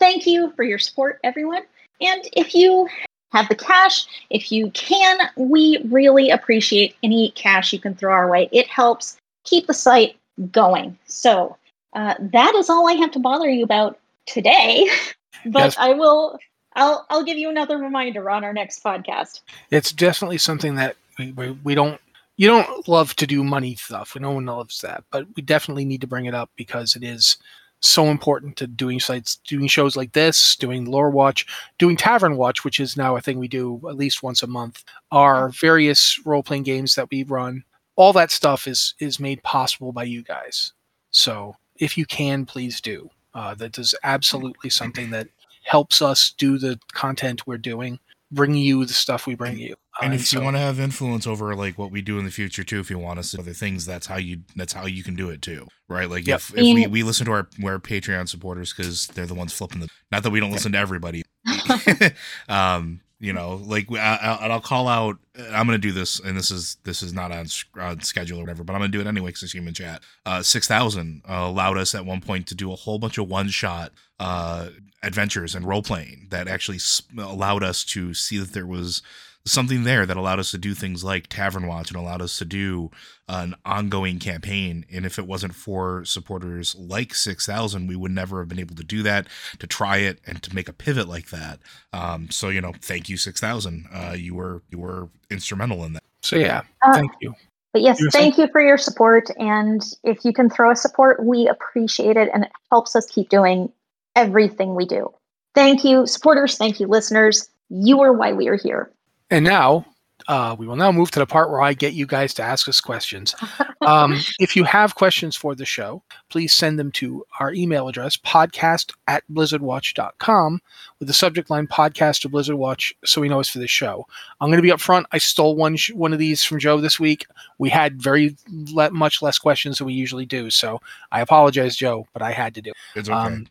[0.00, 1.62] thank you for your support, everyone.
[2.00, 2.88] And if you
[3.32, 8.28] have the cash, if you can, we really appreciate any cash you can throw our
[8.28, 8.48] way.
[8.50, 10.16] It helps keep the site
[10.50, 10.98] going.
[11.06, 11.56] So
[11.94, 14.88] uh, that is all I have to bother you about today.
[15.46, 15.76] but yes.
[15.78, 16.38] I will.
[16.76, 19.40] I'll I'll give you another reminder on our next podcast.
[19.70, 22.00] It's definitely something that we, we, we don't
[22.36, 24.16] you don't love to do money stuff.
[24.18, 27.36] No one loves that, but we definitely need to bring it up because it is
[27.80, 31.46] so important to doing sites, doing shows like this, doing Lore Watch,
[31.78, 34.82] doing Tavern Watch, which is now a thing we do at least once a month.
[35.12, 37.62] Our various role playing games that we run,
[37.96, 40.72] all that stuff is is made possible by you guys.
[41.10, 43.10] So if you can, please do.
[43.34, 45.28] Uh, that is absolutely something that
[45.64, 47.98] helps us do the content we're doing,
[48.30, 49.74] bring you the stuff we bring you.
[50.00, 52.30] And if so, you want to have influence over like what we do in the
[52.30, 55.02] future too, if you want us to other things, that's how you that's how you
[55.02, 56.10] can do it too, right?
[56.10, 56.40] Like yep.
[56.40, 59.80] if, if we, we listen to our our Patreon supporters because they're the ones flipping
[59.80, 59.88] the.
[60.10, 61.22] Not that we don't listen to everybody.
[62.48, 65.18] um, you know, like I, I, I'll call out.
[65.36, 67.46] I'm gonna do this, and this is this is not on,
[67.78, 70.02] on schedule or whatever, but I'm gonna do it anyway because it's human chat.
[70.26, 73.28] Uh, Six thousand uh, allowed us at one point to do a whole bunch of
[73.28, 74.68] one shot uh
[75.02, 76.78] adventures and role playing that actually
[77.18, 79.02] allowed us to see that there was
[79.46, 82.44] something there that allowed us to do things like Tavern Watch and allowed us to
[82.44, 82.90] do
[83.28, 84.86] an ongoing campaign.
[84.90, 88.84] And if it wasn't for supporters like 6000, we would never have been able to
[88.84, 89.26] do that,
[89.58, 91.60] to try it, and to make a pivot like that.
[91.92, 93.86] Um, so, you know, thank you, 6000.
[93.92, 96.02] Uh, you were you were instrumental in that.
[96.22, 97.34] So, yeah, uh, thank you.
[97.74, 98.46] But yes, you thank saying?
[98.46, 99.28] you for your support.
[99.36, 102.30] And if you can throw us support, we appreciate it.
[102.32, 103.70] And it helps us keep doing
[104.16, 105.12] everything we do.
[105.54, 106.56] Thank you, supporters.
[106.56, 107.50] Thank you, listeners.
[107.68, 108.93] You are why we are here.
[109.34, 109.84] And now
[110.28, 112.68] uh, we will now move to the part where I get you guys to ask
[112.68, 113.34] us questions.
[113.80, 118.16] Um, if you have questions for the show, please send them to our email address,
[118.16, 120.60] podcast at blizzardwatch.com,
[121.00, 124.06] with the subject line podcast to Blizzard Watch so we know it's for the show.
[124.40, 125.06] I'm going to be upfront.
[125.10, 127.26] I stole one, sh- one of these from Joe this week.
[127.58, 130.48] We had very le- much less questions than we usually do.
[130.48, 132.76] So I apologize, Joe, but I had to do it.
[132.94, 133.18] It's okay.
[133.18, 133.48] Um,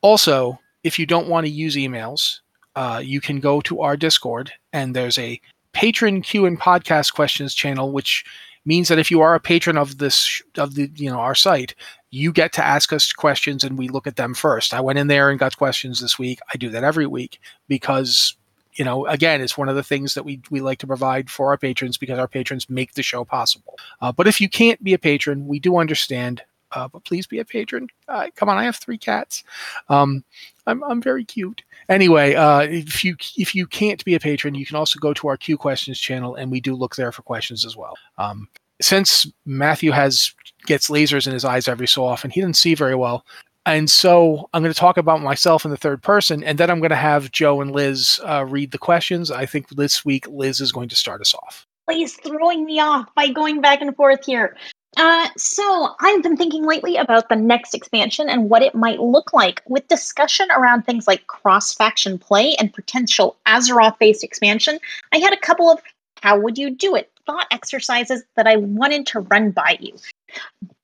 [0.00, 2.40] also, if you don't want to use emails,
[2.76, 5.40] uh, you can go to our Discord, and there's a
[5.72, 8.24] patron Q and podcast questions channel, which
[8.64, 11.74] means that if you are a patron of this of the you know our site,
[12.10, 14.74] you get to ask us questions, and we look at them first.
[14.74, 16.38] I went in there and got questions this week.
[16.52, 18.36] I do that every week because
[18.74, 21.48] you know again it's one of the things that we we like to provide for
[21.48, 23.78] our patrons because our patrons make the show possible.
[24.00, 26.42] Uh, but if you can't be a patron, we do understand.
[26.74, 27.88] Uh, but please be a patron.
[28.08, 29.44] Uh, come on, I have three cats.
[29.88, 30.24] Um,
[30.66, 31.62] I'm I'm very cute.
[31.88, 35.28] Anyway, uh, if you if you can't be a patron, you can also go to
[35.28, 37.96] our Q questions channel, and we do look there for questions as well.
[38.18, 38.48] Um,
[38.80, 40.34] since Matthew has
[40.66, 43.24] gets lasers in his eyes every so often, he doesn't see very well.
[43.66, 46.80] And so I'm going to talk about myself in the third person, and then I'm
[46.80, 49.30] going to have Joe and Liz uh, read the questions.
[49.30, 51.66] I think this week Liz is going to start us off.
[51.88, 54.56] Please throwing me off by going back and forth here.
[54.96, 59.32] Uh, so I've been thinking lately about the next expansion and what it might look
[59.32, 64.78] like, with discussion around things like cross-faction play and potential Azeroth-based expansion.
[65.12, 65.80] I had a couple of
[66.22, 69.94] how would you do it thought exercises that I wanted to run by you.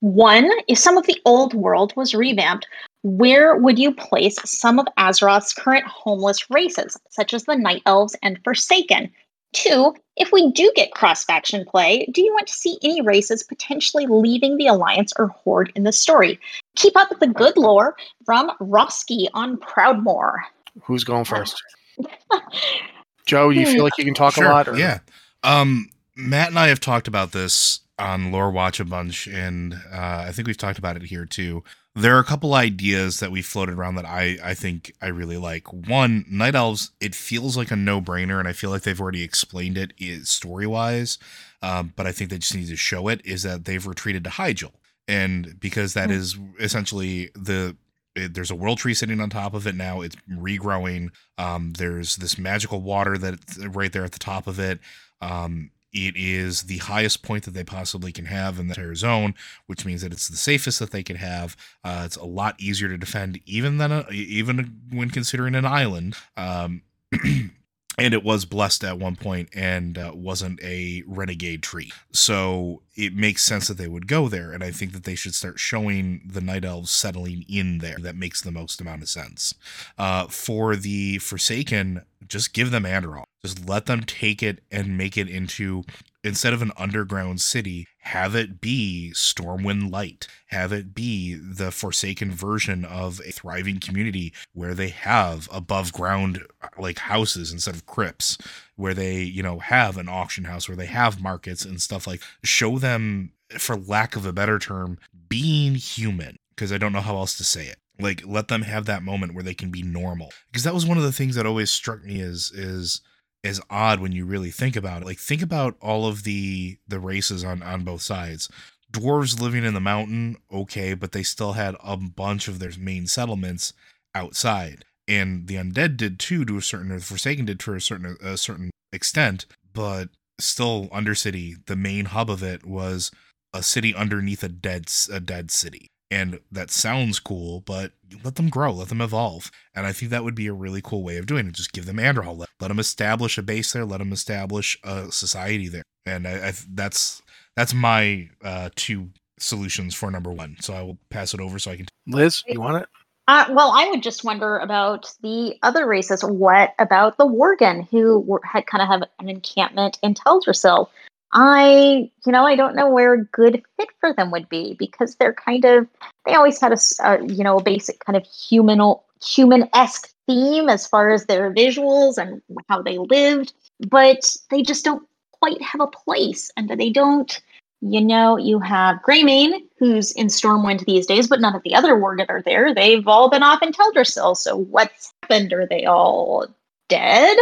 [0.00, 2.66] One, if some of the old world was revamped,
[3.02, 8.16] where would you place some of Azeroth's current homeless races, such as the Night Elves
[8.22, 9.10] and Forsaken?
[9.52, 13.42] Two, if we do get cross faction play, do you want to see any races
[13.42, 16.38] potentially leaving the Alliance or Horde in the story?
[16.76, 20.36] Keep up with the good lore from Roski on Proudmoore.
[20.82, 21.60] Who's going first?
[23.26, 24.68] Joe, you feel like you can talk Sure, a lot?
[24.68, 24.76] Or?
[24.76, 25.00] Yeah.
[25.42, 30.24] Um, Matt and I have talked about this on Lore Watch a bunch, and uh,
[30.26, 31.62] I think we've talked about it here too.
[31.96, 35.36] There are a couple ideas that we floated around that I I think I really
[35.36, 35.72] like.
[35.72, 36.92] One, Night Elves.
[37.00, 39.92] It feels like a no brainer, and I feel like they've already explained it
[40.26, 41.18] story wise.
[41.62, 43.20] Um, but I think they just need to show it.
[43.24, 44.72] Is that they've retreated to Hyjal,
[45.08, 46.16] and because that Hmm.
[46.16, 47.76] is essentially the
[48.14, 50.00] it, there's a world tree sitting on top of it now.
[50.00, 51.10] It's regrowing.
[51.38, 54.78] Um, there's this magical water that's right there at the top of it.
[55.20, 59.34] Um, it is the highest point that they possibly can have in the entire zone,
[59.66, 61.56] which means that it's the safest that they can have.
[61.84, 66.16] Uh, it's a lot easier to defend, even than a, even when considering an island.
[66.36, 66.82] Um,
[68.00, 73.14] and it was blessed at one point and uh, wasn't a renegade tree, so it
[73.14, 74.52] makes sense that they would go there.
[74.52, 77.98] And I think that they should start showing the night elves settling in there.
[77.98, 79.54] That makes the most amount of sense.
[79.98, 83.24] Uh, for the Forsaken, just give them Andorhal.
[83.42, 85.84] Just let them take it and make it into
[86.22, 90.26] instead of an underground city, have it be Stormwind Light.
[90.48, 96.44] Have it be the Forsaken version of a thriving community where they have above ground
[96.78, 98.36] like houses instead of crypts,
[98.76, 102.22] where they, you know, have an auction house, where they have markets and stuff like
[102.42, 106.38] show them, for lack of a better term, being human.
[106.50, 109.34] Because I don't know how else to say it like let them have that moment
[109.34, 112.02] where they can be normal because that was one of the things that always struck
[112.02, 113.02] me as is
[113.42, 115.06] is odd when you really think about it.
[115.06, 118.48] Like think about all of the the races on on both sides.
[118.92, 123.06] Dwarves living in the mountain okay but they still had a bunch of their main
[123.06, 123.72] settlements
[124.14, 124.84] outside.
[125.08, 128.16] And the undead did too to a certain or the forsaken did to a certain
[128.20, 133.10] a certain extent but still undercity the main hub of it was
[133.52, 137.92] a city underneath a dead a dead city and that sounds cool, but
[138.24, 139.50] let them grow, let them evolve.
[139.74, 141.54] And I think that would be a really cool way of doing it.
[141.54, 145.12] Just give them Andorhal, let, let them establish a base there, let them establish a
[145.12, 145.84] society there.
[146.06, 147.22] And I, I that's
[147.56, 150.56] that's my uh, two solutions for number one.
[150.60, 151.86] So I will pass it over so I can.
[152.06, 152.88] Liz, you want it?
[153.28, 156.24] Uh, well, I would just wonder about the other races.
[156.24, 160.88] What about the Worgen, who were, had kind of have an encampment in Teldrassil?
[161.32, 165.14] I, you know, I don't know where a good fit for them would be because
[165.14, 165.86] they're kind of
[166.26, 168.80] they always had a, you know, a basic kind of human
[169.22, 173.52] human esque theme as far as their visuals and how they lived,
[173.88, 174.18] but
[174.50, 177.40] they just don't quite have a place, and they don't.
[177.82, 181.94] You know, you have Greymane, who's in Stormwind these days, but none of the other
[181.94, 182.74] Worgen are there.
[182.74, 184.36] They've all been off in Teldrassil.
[184.36, 185.54] So what's happened?
[185.54, 186.46] Are they all
[186.90, 187.38] dead?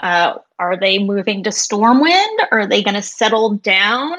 [0.00, 2.36] Uh, are they moving to Stormwind?
[2.52, 4.18] Are they going to settle down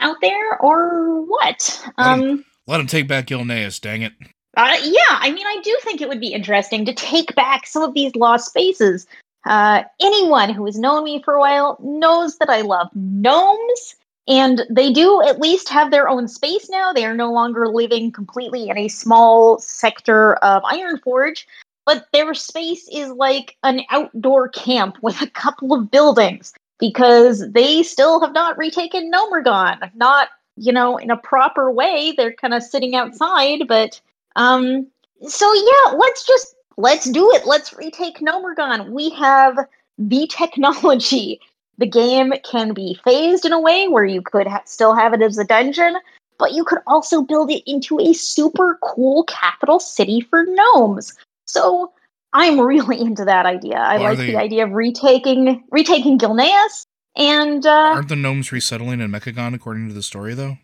[0.00, 1.82] out there, or what?
[1.98, 4.12] Let Um, Let them take back Gilneas, dang it.
[4.56, 7.82] uh, yeah, I mean, I do think it would be interesting to take back some
[7.82, 9.06] of these lost spaces.
[9.46, 13.94] Uh, anyone who has known me for a while knows that I love gnomes,
[14.26, 16.92] and they do at least have their own space now.
[16.92, 21.44] They are no longer living completely in a small sector of Ironforge,
[21.86, 27.82] but their space is like an outdoor camp with a couple of buildings because they
[27.82, 29.94] still have not retaken Gnomeregan.
[29.94, 32.14] Not, you know, in a proper way.
[32.16, 34.00] They're kind of sitting outside, but
[34.36, 34.86] um
[35.26, 37.46] so yeah, let's just let's do it.
[37.46, 38.90] Let's retake Gnomeregan.
[38.90, 39.58] We have
[39.98, 41.40] the technology.
[41.78, 45.20] The game can be phased in a way where you could ha- still have it
[45.20, 45.96] as a dungeon,
[46.38, 51.12] but you could also build it into a super cool capital city for gnomes.
[51.54, 51.92] So
[52.32, 53.76] I'm really into that idea.
[53.78, 56.86] I Well, are like they- the idea of retaking retaking Gilneas
[57.16, 60.56] and uh, Aren't the gnomes resettling in Mechagon according to the story, though?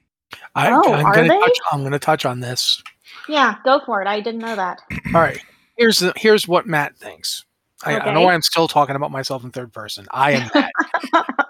[0.54, 1.38] I, Oh, I'm are gonna they?
[1.40, 2.82] touch, I'm going to touch on this.
[3.28, 4.08] Yeah, go for it.
[4.08, 4.80] I didn't know that.
[5.14, 5.38] All right.
[5.76, 7.44] Here's the, here's what Matt thinks.
[7.84, 8.34] I, I know Okay.
[8.34, 10.06] I'm still talking about myself in third person.
[10.12, 10.72] I am Matt.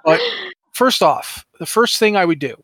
[0.05, 0.20] But-
[0.72, 2.55] first off, the first thing I would do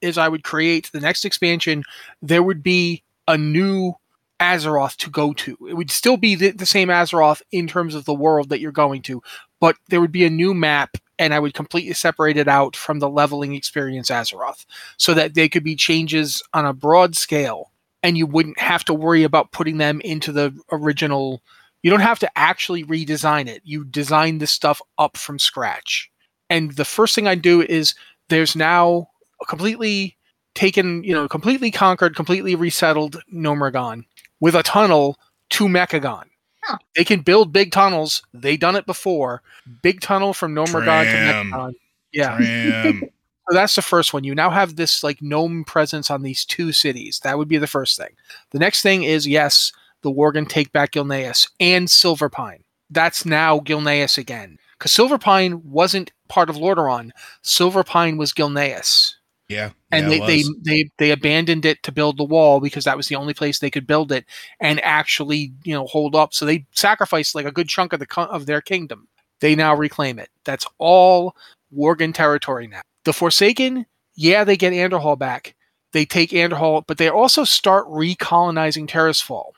[0.00, 1.82] is I would create the next expansion.
[2.22, 3.94] There would be a new
[4.40, 5.56] Azeroth to go to.
[5.68, 8.72] It would still be the, the same Azeroth in terms of the world that you're
[8.72, 9.22] going to,
[9.60, 12.98] but there would be a new map, and I would completely separate it out from
[12.98, 14.64] the leveling experience Azeroth,
[14.96, 17.70] so that they could be changes on a broad scale,
[18.02, 21.42] and you wouldn't have to worry about putting them into the original.
[21.82, 23.62] You don't have to actually redesign it.
[23.64, 26.10] You design this stuff up from scratch.
[26.48, 27.94] And the first thing I do is
[28.28, 29.08] there's now
[29.40, 30.16] a completely
[30.54, 34.04] taken, you know, completely conquered, completely resettled Gnomeregan
[34.40, 35.18] with a tunnel
[35.50, 36.24] to Mechagon.
[36.62, 36.78] Huh.
[36.96, 38.22] They can build big tunnels.
[38.34, 39.42] They done it before.
[39.82, 41.50] Big tunnel from Gnomeregan Tram.
[41.50, 41.72] to Mechagon.
[42.12, 42.92] Yeah.
[43.50, 44.22] So that's the first one.
[44.22, 47.18] You now have this like gnome presence on these two cities.
[47.24, 48.10] That would be the first thing.
[48.50, 49.72] The next thing is yes,
[50.02, 52.60] the Worgen take back Gilneas and Silverpine.
[52.90, 54.58] That's now Gilneas again.
[54.78, 57.10] Because Silverpine wasn't part of Lordaeron.
[57.42, 59.14] Silverpine was Gilneas.
[59.50, 59.70] Yeah.
[59.90, 63.08] And yeah, they, they, they they abandoned it to build the wall because that was
[63.08, 64.24] the only place they could build it
[64.60, 66.32] and actually you know hold up.
[66.32, 69.08] So they sacrificed like a good chunk of the of their kingdom.
[69.40, 70.28] They now reclaim it.
[70.44, 71.34] That's all
[71.76, 72.82] Worgen territory now.
[73.04, 75.56] The Forsaken, yeah, they get Andorhal back.
[75.92, 79.50] They take Andorhal, but they also start recolonizing Tirisfal.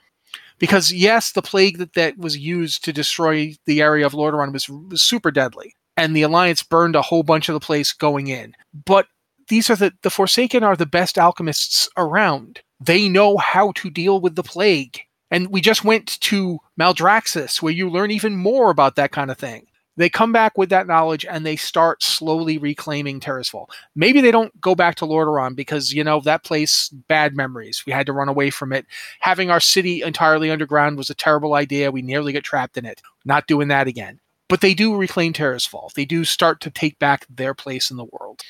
[0.59, 4.68] Because yes, the plague that, that was used to destroy the area of Lordaeron was,
[4.68, 8.55] was super deadly, and the Alliance burned a whole bunch of the place going in.
[8.72, 9.09] But
[9.53, 12.62] these are the the Forsaken are the best alchemists around.
[12.80, 15.00] They know how to deal with the plague.
[15.30, 19.36] And we just went to Maldraxxus, where you learn even more about that kind of
[19.36, 19.66] thing.
[19.98, 23.66] They come back with that knowledge and they start slowly reclaiming Tirisfal.
[23.94, 27.82] Maybe they don't go back to Lordaeron because, you know, that place, bad memories.
[27.86, 28.86] We had to run away from it.
[29.20, 31.92] Having our city entirely underground was a terrible idea.
[31.92, 33.03] We nearly got trapped in it.
[33.26, 34.18] Not doing that again.
[34.48, 35.92] But they do reclaim Tirisfal.
[35.92, 38.42] They do start to take back their place in the world.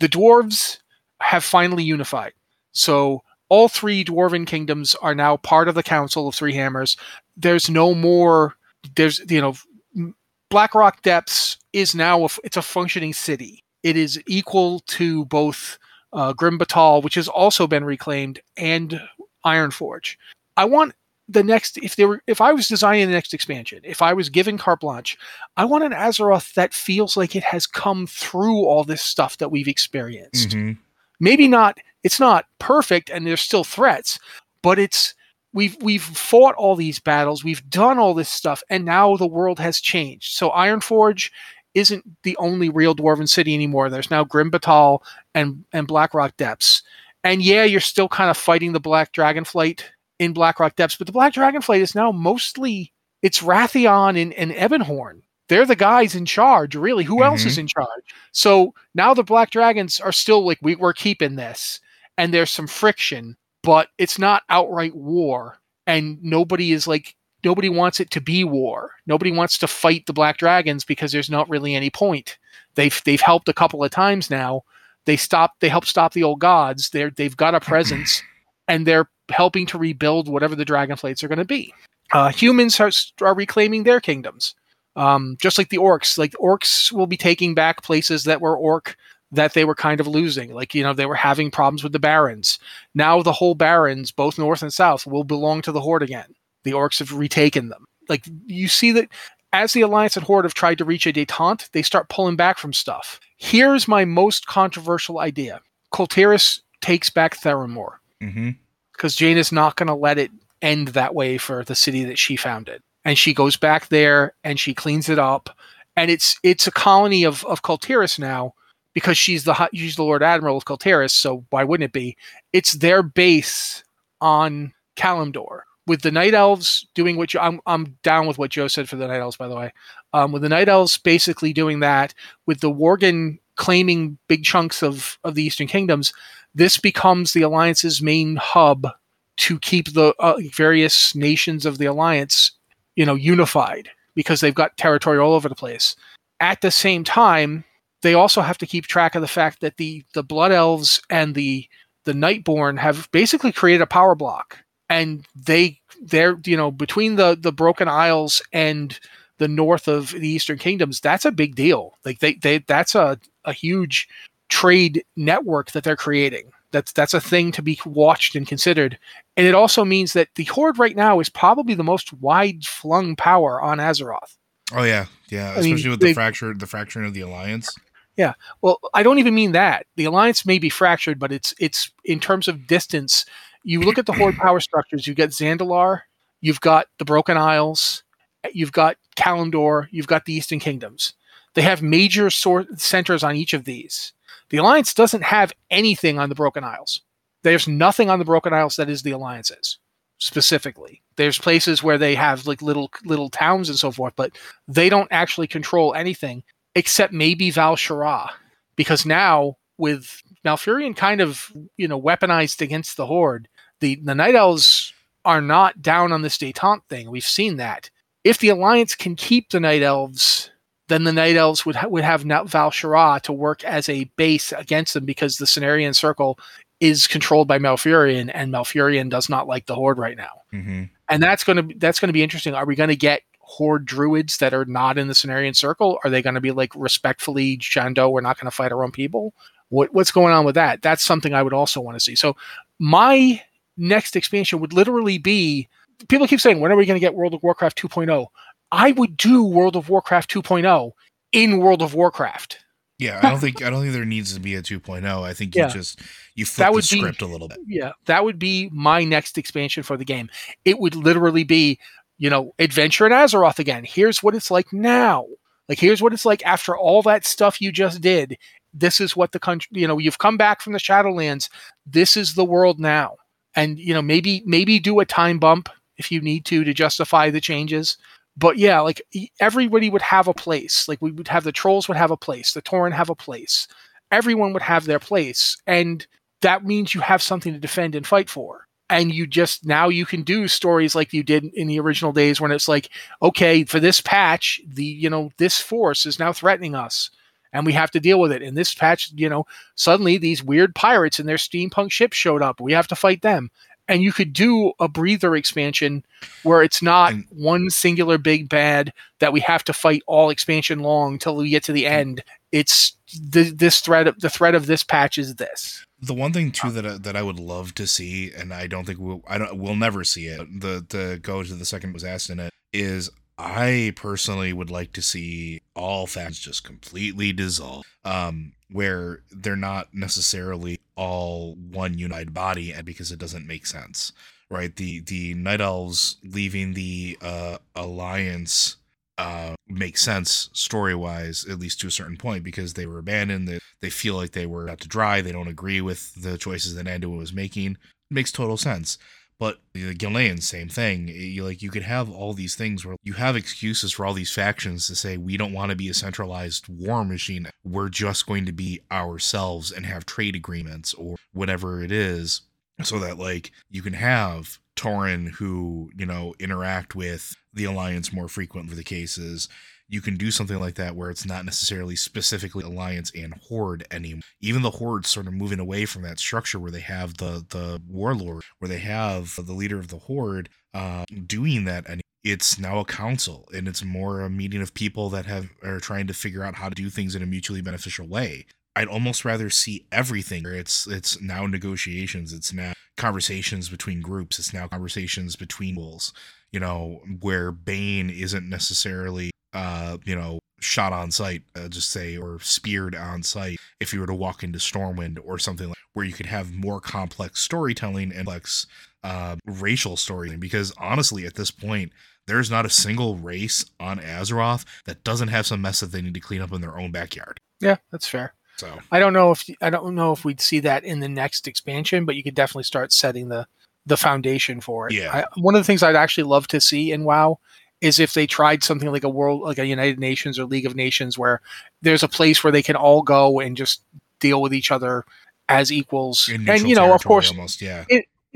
[0.00, 0.78] The dwarves
[1.20, 2.32] have finally unified.
[2.72, 6.96] So all three dwarven kingdoms are now part of the Council of Three Hammers.
[7.36, 8.56] There's no more.
[8.94, 10.12] There's you know,
[10.50, 13.64] Blackrock Depths is now a, it's a functioning city.
[13.82, 15.78] It is equal to both
[16.12, 19.00] uh, Grim Batol, which has also been reclaimed, and
[19.44, 20.16] Ironforge.
[20.56, 20.94] I want
[21.28, 24.28] the next if they were if I was designing the next expansion, if I was
[24.28, 25.18] given carte blanche,
[25.56, 29.50] I want an Azeroth that feels like it has come through all this stuff that
[29.50, 30.50] we've experienced.
[30.50, 30.78] Mhm.
[31.18, 34.18] maybe not it's not perfect and there's still threats
[34.62, 35.14] but it's
[35.54, 39.58] we've we've fought all these battles we've done all this stuff and now the world
[39.58, 40.34] has changed.
[40.34, 41.30] So ironforge
[41.74, 43.88] isn't the only real dwarven city anymore.
[43.90, 45.00] There's now grim batol
[45.34, 46.82] and and blackrock depths.
[47.24, 49.80] And yeah you're still kind of fighting the black dragonflight
[50.18, 52.92] in blackrock depths but the black dragonflight is now mostly
[53.22, 57.04] it's wrathion and, and ebonhorn they're the guys in charge really.
[57.04, 57.60] Who else is mm-hmm.
[57.60, 58.14] in charge?
[58.32, 61.80] So now the black dragons are still like we, we're keeping this
[62.18, 68.00] and there's some friction but it's not outright war and nobody is like nobody wants
[68.00, 68.92] it to be war.
[69.06, 72.38] Nobody wants to fight the black dragons because there's not really any point.
[72.74, 74.62] They've they've helped a couple of times now.
[75.04, 75.54] They stop.
[75.60, 76.90] they help stop the old gods.
[76.90, 78.22] They're they've got a presence
[78.68, 81.72] and they're helping to rebuild whatever the dragonflights are going to be.
[82.12, 84.54] Uh, humans are, are reclaiming their kingdoms.
[84.94, 88.96] Um, just like the orcs like orcs will be taking back places that were orc
[89.30, 91.98] that they were kind of losing like you know they were having problems with the
[91.98, 92.58] barrens.
[92.94, 96.34] Now the whole barrens both north and south will belong to the horde again.
[96.64, 97.84] The orcs have retaken them.
[98.08, 99.08] Like you see that
[99.52, 102.56] as the alliance and horde have tried to reach a detente they start pulling back
[102.56, 103.20] from stuff.
[103.36, 105.60] Here's my most controversial idea.
[105.90, 107.96] Kul Tiras takes back theramore.
[108.22, 108.56] Mhm.
[108.96, 110.30] Because Jane is not going to let it
[110.62, 112.82] end that way for the city that she founded.
[113.04, 115.50] And she goes back there and she cleans it up,
[115.94, 118.54] and it's it's a colony of of Kul Tiras now
[118.94, 121.12] because she's the she's the Lord Admiral of Kul Tiras.
[121.12, 122.16] So why wouldn't it be?
[122.52, 123.84] It's their base
[124.20, 128.88] on Kalimdor with the Night Elves doing what I'm I'm down with what Joe said
[128.88, 129.72] for the Night Elves by the way.
[130.12, 132.14] Um, with the Night Elves basically doing that,
[132.46, 136.12] with the Worgen claiming big chunks of of the Eastern Kingdoms,
[136.56, 138.88] this becomes the alliance's main hub
[139.36, 142.50] to keep the uh, various nations of the alliance
[142.96, 145.94] you know unified because they've got territory all over the place.
[146.40, 147.64] At the same time
[148.02, 151.34] they also have to keep track of the fact that the the blood elves and
[151.34, 151.68] the
[152.04, 154.58] the nightborne have basically created a power block.
[154.88, 158.98] And they they're you know between the the broken isles and
[159.38, 161.94] the north of the eastern kingdoms that's a big deal.
[162.04, 164.08] Like they, they that's a, a huge
[164.48, 168.98] trade network that they're creating That's that's a thing to be watched and considered.
[169.36, 173.16] And it also means that the Horde right now is probably the most wide flung
[173.16, 174.36] power on Azeroth.
[174.72, 175.52] Oh yeah, yeah.
[175.52, 177.74] I mean, Especially with they- the fracture, the fracturing of the alliance.
[178.16, 178.32] Yeah.
[178.62, 179.86] Well, I don't even mean that.
[179.96, 183.26] The alliance may be fractured, but it's it's in terms of distance.
[183.62, 185.06] You look at the horde power structures.
[185.06, 186.00] You get Zandalar,
[186.40, 188.04] you've got the Broken Isles,
[188.52, 191.12] you've got Kalimdor, you've got the Eastern Kingdoms.
[191.54, 194.12] They have major sor- centers on each of these.
[194.50, 197.00] The alliance doesn't have anything on the Broken Isles.
[197.42, 199.78] There's nothing on the Broken Isles that is the alliances
[200.18, 201.02] specifically.
[201.16, 204.36] There's places where they have like little little towns and so forth, but
[204.66, 206.42] they don't actually control anything
[206.74, 208.30] except maybe Val'sharah.
[208.76, 213.48] Because now with Malfurion kind of, you know, weaponized against the Horde,
[213.80, 214.92] the, the Night Elves
[215.24, 217.10] are not down on this detente thing.
[217.10, 217.90] We've seen that.
[218.24, 220.50] If the Alliance can keep the Night Elves,
[220.88, 224.94] then the Night Elves would, ha- would have Val'sharah to work as a base against
[224.94, 226.38] them because the Cenarian Circle
[226.80, 230.84] is controlled by Malfurion, and Malfurion does not like the Horde right now Mm-hmm.
[231.08, 232.54] and that's going to that's going to be interesting.
[232.54, 235.98] Are we going to get horde druids that are not in the Cenarian circle?
[236.02, 238.90] Are they going to be like respectfully, Shando, we're not going to fight our own
[238.92, 239.34] people?
[239.68, 240.82] What what's going on with that?
[240.82, 242.14] That's something I would also want to see.
[242.14, 242.36] So
[242.78, 243.42] my
[243.76, 245.68] next expansion would literally be
[246.08, 248.26] people keep saying when are we going to get World of Warcraft 2.0?
[248.72, 250.92] I would do World of Warcraft 2.0
[251.32, 252.58] in World of Warcraft.
[252.98, 255.04] Yeah, I don't think I don't think there needs to be a 2.0.
[255.22, 255.68] I think you Yeah.
[255.68, 256.00] just
[256.34, 257.58] you flip That the would be- script a little bit.
[257.66, 260.28] Yeah, that would be my next expansion for the game.
[260.64, 261.78] It would literally be,
[262.18, 263.84] you know, adventure in Azeroth again.
[263.84, 265.26] Here's what it's like now.
[265.68, 268.38] Like here's what it's like after all that stuff you just did.
[268.72, 271.48] This is what the country, you know, you've come back from the Shadowlands.
[271.86, 273.16] This is the world now.
[273.54, 277.30] And you know, maybe maybe do a time bump if you need to to justify
[277.30, 277.96] the changes.
[278.36, 279.02] But yeah, like
[279.40, 280.88] everybody would have a place.
[280.88, 283.66] Like we would have the trolls would have a place, the Tauren have a place.
[284.12, 285.56] Everyone would have their place.
[285.66, 286.06] And
[286.42, 288.66] that means you have something to defend and fight for.
[288.88, 292.40] And you just now you can do stories like you did in the original days
[292.40, 296.74] when it's like, okay, for this patch, the you know, this force is now threatening
[296.74, 297.10] us
[297.52, 298.42] and we have to deal with it.
[298.42, 302.60] In this patch, you know, suddenly these weird pirates and their steampunk ships showed up.
[302.60, 303.50] We have to fight them.
[303.88, 306.04] And you could do a breather expansion
[306.42, 310.80] where it's not And- one singular big bad that we have to fight all expansion
[310.80, 312.22] long till we get to the end.
[312.50, 312.96] It's
[313.32, 314.08] th- this threat.
[314.08, 315.84] Of, the threat of this patch is this.
[316.00, 318.84] The one thing too that I, that I would love to see, and I don't
[318.84, 320.60] think we'll I don't we'll never see it.
[320.60, 324.92] The to go to the second was asked in it is I personally would like
[324.94, 327.84] to see all factions just completely dissolve.
[328.04, 334.12] Um, where they're not necessarily all one united body, and because it doesn't make sense,
[334.50, 334.74] right?
[334.74, 338.76] The the night elves leaving the uh alliance
[339.18, 343.48] uh makes sense story wise at least to a certain point because they were abandoned
[343.48, 346.74] they, they feel like they were out to dry they don't agree with the choices
[346.74, 347.78] that Anduin was making
[348.10, 348.98] makes total sense
[349.38, 349.58] but uh,
[349.90, 351.08] the Gilneans, same thing.
[351.08, 354.32] You like you could have all these things where you have excuses for all these
[354.32, 357.48] factions to say we don't want to be a centralized war machine.
[357.64, 362.42] We're just going to be ourselves and have trade agreements or whatever it is,
[362.82, 368.28] so that like you can have Tauren who you know interact with the alliance more
[368.28, 369.48] frequently for the cases
[369.88, 374.22] you can do something like that where it's not necessarily specifically alliance and horde anymore
[374.40, 377.80] even the horde's sort of moving away from that structure where they have the the
[377.88, 382.80] warlord where they have the leader of the horde uh doing that and it's now
[382.80, 386.42] a council and it's more a meeting of people that have are trying to figure
[386.42, 388.44] out how to do things in a mutually beneficial way
[388.76, 390.44] I'd almost rather see everything.
[390.44, 392.34] It's it's now negotiations.
[392.34, 394.38] It's now conversations between groups.
[394.38, 396.12] It's now conversations between wolves.
[396.52, 402.16] You know, where Bane isn't necessarily uh, you know, shot on sight, uh, just say,
[402.16, 406.04] or speared on sight if you were to walk into Stormwind or something like where
[406.04, 408.66] you could have more complex storytelling and complex
[409.02, 410.40] uh, racial storytelling.
[410.40, 411.90] Because honestly, at this point,
[412.26, 416.14] there's not a single race on Azeroth that doesn't have some mess that they need
[416.14, 417.40] to clean up in their own backyard.
[417.60, 418.34] Yeah, that's fair.
[418.58, 421.48] So I don't know if I don't know if we'd see that in the next
[421.48, 423.46] expansion, but you could definitely start setting the
[423.86, 424.94] the foundation for it.
[424.94, 425.12] Yeah.
[425.12, 427.38] I, one of the things I'd actually love to see in WoW
[427.80, 430.74] is if they tried something like a world like a United Nations or League of
[430.74, 431.40] Nations where
[431.82, 433.82] there's a place where they can all go and just
[434.20, 435.04] deal with each other
[435.48, 436.28] as equals.
[436.32, 437.84] And you know, of course, almost yeah.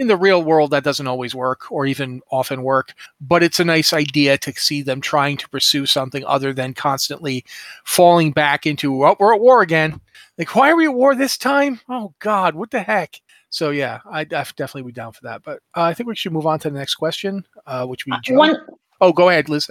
[0.01, 3.65] in the real world that doesn't always work or even often work but it's a
[3.65, 7.45] nice idea to see them trying to pursue something other than constantly
[7.85, 10.01] falling back into oh we're at war again
[10.39, 13.21] like why are we at war this time oh god what the heck
[13.51, 16.33] so yeah i def- definitely be down for that but uh, i think we should
[16.33, 18.37] move on to the next question uh, which we Joe.
[18.37, 18.57] One
[19.01, 19.67] oh go ahead liz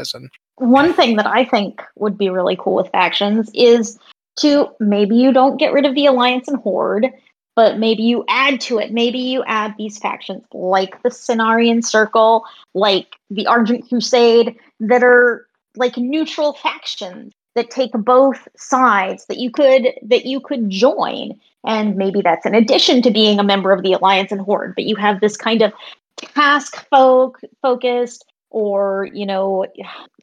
[0.60, 3.98] one thing that I think would be really cool with factions is
[4.40, 7.08] to maybe you don't get rid of the alliance and horde,
[7.56, 8.92] but maybe you add to it.
[8.92, 15.48] Maybe you add these factions like the Cenarian Circle, like the Argent Crusade, that are
[15.76, 21.96] like neutral factions that take both sides that you could that you could join and
[21.96, 24.96] maybe that's in addition to being a member of the alliance and horde but you
[24.96, 25.74] have this kind of
[26.18, 29.66] task folk focused or you know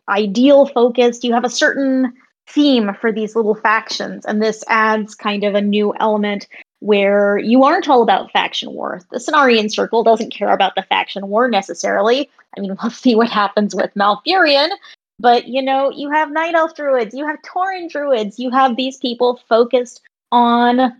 [0.08, 2.12] ideal focused you have a certain
[2.48, 6.46] theme for these little factions and this adds kind of a new element
[6.80, 9.00] where you aren't all about faction war.
[9.10, 12.30] The cenarian circle doesn't care about the faction war necessarily.
[12.56, 14.68] I mean we'll see what happens with malfurion
[15.18, 18.98] but you know you have night elf druids you have tauren druids you have these
[18.98, 20.02] people focused
[20.32, 20.92] on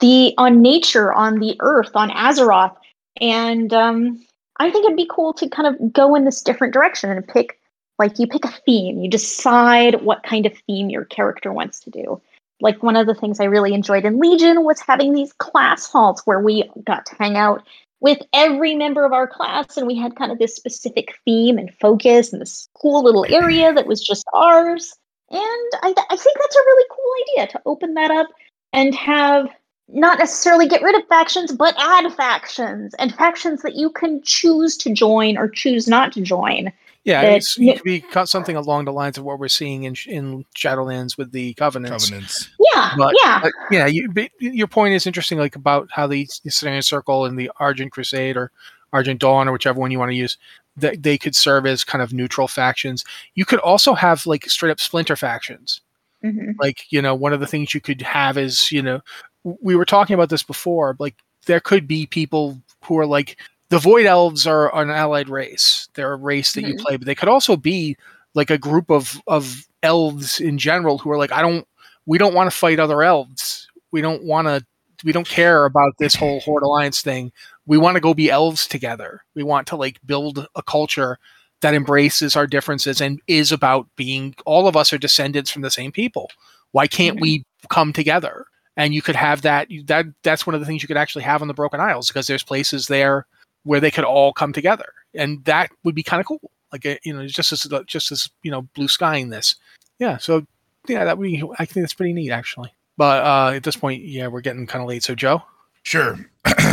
[0.00, 2.76] the on nature on the earth on azeroth
[3.20, 4.24] and um,
[4.58, 7.58] i think it'd be cool to kind of go in this different direction and pick
[7.98, 11.90] like you pick a theme you decide what kind of theme your character wants to
[11.90, 12.20] do.
[12.60, 16.22] Like one of the things i really enjoyed in legion was having these class halls
[16.24, 17.64] where we got to hang out
[18.00, 21.74] with every member of our class and we had kind of this specific theme and
[21.80, 24.94] focus and this cool little area that was just ours.
[25.30, 28.28] And I, th- I think that's a really cool idea to open that up
[28.74, 29.48] and have
[29.88, 34.76] not necessarily get rid of factions, but add factions and factions that you can choose
[34.78, 36.72] to join or choose not to join.
[37.04, 39.94] Yeah, that, it's, it could be something along the lines of what we're seeing in
[40.06, 42.08] in Shadowlands with the covenants.
[42.08, 42.48] Covenants.
[42.72, 43.86] Yeah, but, yeah, but, yeah.
[43.86, 48.38] You, your point is interesting, like about how the, the Circle and the Argent Crusade
[48.38, 48.50] or
[48.94, 50.38] Argent Dawn or whichever one you want to use,
[50.78, 53.04] that they could serve as kind of neutral factions.
[53.34, 55.82] You could also have like straight up splinter factions.
[56.24, 56.52] Mm-hmm.
[56.58, 59.02] Like you know, one of the things you could have is you know
[59.44, 60.96] we were talking about this before.
[60.98, 61.14] Like
[61.46, 63.36] there could be people who are like
[63.68, 65.88] the Void Elves are an allied race.
[65.94, 66.78] They're a race that mm-hmm.
[66.78, 67.96] you play, but they could also be
[68.34, 71.66] like a group of of elves in general who are like, I don't,
[72.06, 73.68] we don't want to fight other elves.
[73.90, 74.64] We don't want to.
[75.04, 77.30] We don't care about this whole Horde Alliance thing.
[77.66, 79.22] We want to go be elves together.
[79.34, 81.18] We want to like build a culture
[81.60, 85.70] that embraces our differences and is about being all of us are descendants from the
[85.70, 86.30] same people.
[86.72, 87.22] Why can't mm-hmm.
[87.22, 88.46] we come together?
[88.76, 91.42] And you could have that that that's one of the things you could actually have
[91.42, 93.26] on the broken isles because there's places there
[93.62, 94.92] where they could all come together.
[95.14, 96.50] And that would be kind of cool.
[96.72, 99.56] Like you know just as just as you know blue skying this.
[99.98, 100.46] Yeah so
[100.86, 102.72] yeah that would be i think that's pretty neat actually.
[102.96, 105.04] But uh at this point yeah we're getting kind of late.
[105.04, 105.42] So joe?
[105.84, 106.18] Sure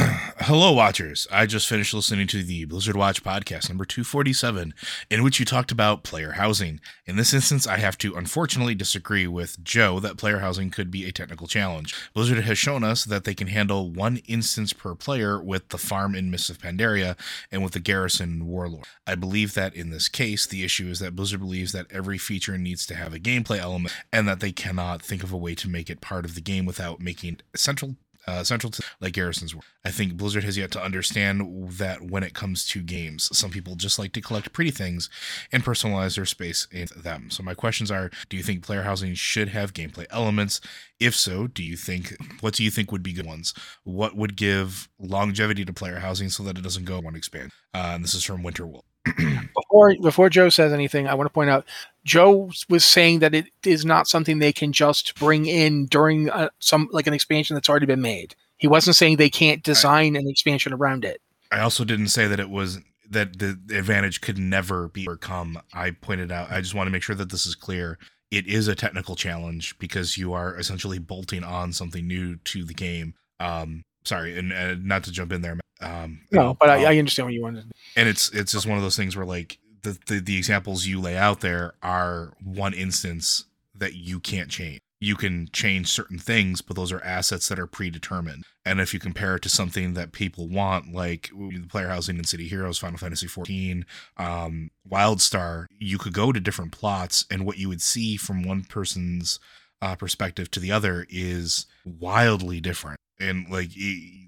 [0.51, 1.29] Hello, watchers.
[1.31, 4.73] I just finished listening to the Blizzard Watch podcast number 247,
[5.09, 6.81] in which you talked about player housing.
[7.05, 11.05] In this instance, I have to unfortunately disagree with Joe that player housing could be
[11.05, 11.95] a technical challenge.
[12.13, 16.15] Blizzard has shown us that they can handle one instance per player with the farm
[16.15, 17.17] in Mists of Pandaria
[17.49, 18.83] and with the garrison Warlord.
[19.07, 22.57] I believe that in this case, the issue is that Blizzard believes that every feature
[22.57, 25.69] needs to have a gameplay element and that they cannot think of a way to
[25.69, 27.95] make it part of the game without making it central
[28.27, 29.65] uh, central to like Garrison's work.
[29.83, 33.75] I think Blizzard has yet to understand that when it comes to games, some people
[33.75, 35.09] just like to collect pretty things
[35.51, 37.29] and personalize their space in them.
[37.29, 40.61] So my questions are: Do you think player housing should have gameplay elements?
[40.99, 43.53] If so, do you think what do you think would be good ones?
[43.83, 47.51] What would give longevity to player housing so that it doesn't go on expand?
[47.73, 48.83] Uh, and this is from Winterwolf.
[49.55, 51.65] before before Joe says anything, I want to point out
[52.03, 56.49] Joe was saying that it is not something they can just bring in during uh,
[56.59, 58.35] some like an expansion that's already been made.
[58.57, 61.21] He wasn't saying they can't design an expansion around it.
[61.51, 62.79] I also didn't say that it was
[63.09, 65.59] that the advantage could never be overcome.
[65.73, 66.51] I pointed out.
[66.51, 67.97] I just want to make sure that this is clear.
[68.29, 72.73] It is a technical challenge because you are essentially bolting on something new to the
[72.73, 73.15] game.
[73.39, 75.59] Um, sorry, and uh, not to jump in there.
[75.81, 77.65] Um, no, but I, I, understand what you wanted.
[77.95, 80.99] And it's it's just one of those things where like the, the the examples you
[80.99, 83.45] lay out there are one instance
[83.75, 84.79] that you can't change.
[84.99, 88.43] You can change certain things, but those are assets that are predetermined.
[88.63, 92.23] And if you compare it to something that people want, like the player housing in
[92.23, 93.83] City Heroes, Final Fantasy XIV,
[94.17, 98.63] um, WildStar, you could go to different plots, and what you would see from one
[98.63, 99.39] person's
[99.81, 102.99] uh, perspective to the other is wildly different.
[103.21, 103.69] And like,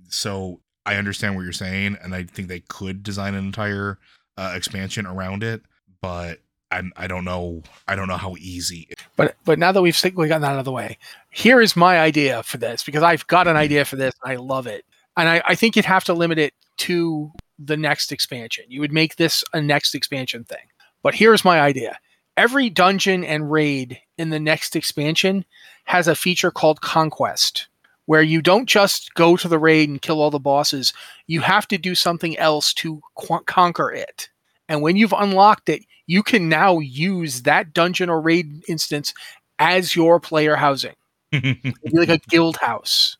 [0.09, 3.99] so I understand what you're saying, and I think they could design an entire
[4.37, 5.61] uh, expansion around it,
[6.01, 6.39] but
[6.71, 8.89] I, I don't know I don't know how easy.
[9.15, 10.97] But but now that we've we gotten that out of the way,
[11.29, 14.35] here is my idea for this because I've got an idea for this and I
[14.37, 14.85] love it,
[15.15, 18.65] and I, I think you'd have to limit it to the next expansion.
[18.67, 20.65] You would make this a next expansion thing.
[21.03, 21.99] But here's my idea.
[22.35, 25.45] Every dungeon and raid in the next expansion
[25.85, 27.67] has a feature called Conquest
[28.05, 30.93] where you don't just go to the raid and kill all the bosses.
[31.27, 34.29] You have to do something else to qu- conquer it.
[34.67, 39.13] And when you've unlocked it, you can now use that dungeon or raid instance
[39.59, 40.95] as your player housing,
[41.31, 43.17] like a guild house.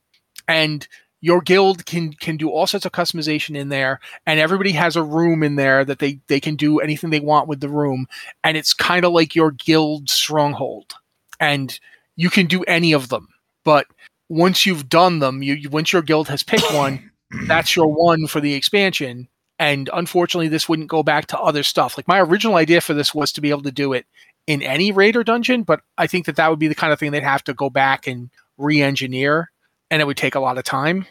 [0.47, 0.87] And
[1.23, 5.03] your guild can can do all sorts of customization in there and everybody has a
[5.03, 8.07] room in there that they they can do anything they want with the room
[8.43, 10.93] and it's kind of like your guild stronghold
[11.39, 11.79] and
[12.17, 13.29] you can do any of them
[13.63, 13.87] but
[14.33, 17.11] once you've done them you, you once your guild has picked one
[17.47, 19.27] that's your one for the expansion
[19.59, 23.13] and unfortunately this wouldn't go back to other stuff like my original idea for this
[23.13, 24.05] was to be able to do it
[24.47, 27.11] in any raider dungeon but i think that that would be the kind of thing
[27.11, 29.49] they'd have to go back and re-engineer
[29.93, 31.05] and it would take a lot of time.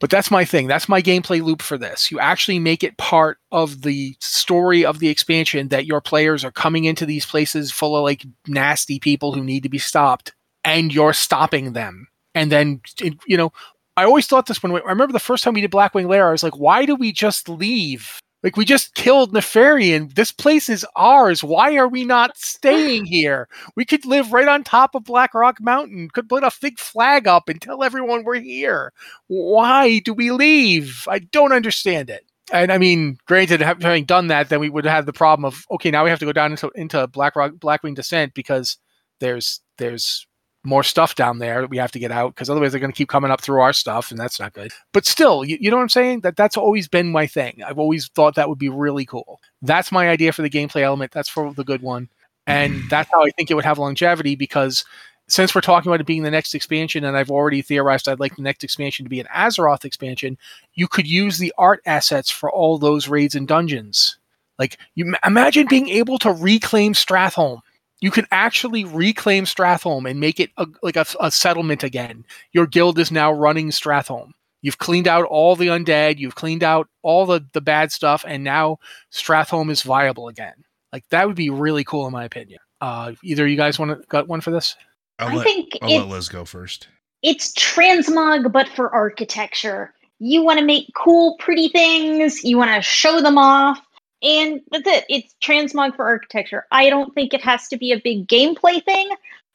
[0.00, 0.66] But that's my thing.
[0.66, 2.10] That's my gameplay loop for this.
[2.10, 6.52] You actually make it part of the story of the expansion that your players are
[6.52, 10.92] coming into these places full of like nasty people who need to be stopped, and
[10.92, 12.08] you're stopping them.
[12.36, 12.82] And then,
[13.26, 13.50] you know,
[13.96, 16.32] I always thought this when I remember the first time we did Blackwing Lair, I
[16.32, 18.20] was like, why do we just leave?
[18.42, 20.14] Like we just killed Nefarian.
[20.14, 21.42] This place is ours.
[21.42, 23.48] Why are we not staying here?
[23.74, 26.10] We could live right on top of Black Rock Mountain.
[26.10, 28.92] Could put a big flag up and tell everyone we're here.
[29.28, 31.08] Why do we leave?
[31.08, 32.26] I don't understand it.
[32.52, 35.90] And I mean, granted, having done that, then we would have the problem of okay,
[35.90, 38.76] now we have to go down into into Black Rock Blackwing Descent because
[39.20, 40.26] there's there's
[40.66, 42.96] more stuff down there that we have to get out because otherwise they're going to
[42.96, 44.72] keep coming up through our stuff and that's not good.
[44.92, 46.20] But still, you, you know what I'm saying?
[46.20, 47.62] That that's always been my thing.
[47.64, 49.40] I've always thought that would be really cool.
[49.62, 51.12] That's my idea for the gameplay element.
[51.12, 52.08] That's for the good one.
[52.46, 54.84] And that's how I think it would have longevity because
[55.28, 58.36] since we're talking about it being the next expansion, and I've already theorized I'd like
[58.36, 60.38] the next expansion to be an Azeroth expansion,
[60.74, 64.18] you could use the art assets for all those raids and dungeons.
[64.58, 67.60] Like, you imagine being able to reclaim Stratholme
[68.00, 72.24] you can actually reclaim Stratholme and make it a, like a, a, settlement again.
[72.52, 74.32] Your guild is now running Stratholme.
[74.62, 76.18] You've cleaned out all the undead.
[76.18, 78.78] You've cleaned out all the the bad stuff, and now
[79.12, 80.64] Stratholme is viable again.
[80.92, 82.58] Like that would be really cool, in my opinion.
[82.80, 84.76] Uh, either you guys want to got one for this?
[85.18, 86.88] I'll I let, think I'll it- let Liz go first.
[87.22, 89.92] It's transmog, but for architecture.
[90.18, 92.42] You want to make cool, pretty things.
[92.44, 93.80] You want to show them off.
[94.22, 95.04] And that's it.
[95.08, 96.66] It's transmog for architecture.
[96.70, 99.08] I don't think it has to be a big gameplay thing.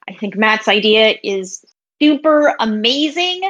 [0.07, 1.65] I think Matt's idea is
[2.01, 3.41] super amazing,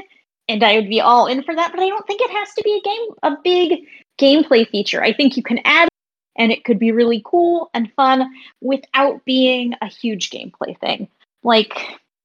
[0.48, 1.72] and I would be all in for that.
[1.72, 3.88] But I don't think it has to be a game, a big
[4.20, 5.04] gameplay feature.
[5.04, 5.90] I think you can add,
[6.38, 8.30] and it could be really cool and fun
[8.62, 11.08] without being a huge gameplay thing.
[11.44, 11.74] Like,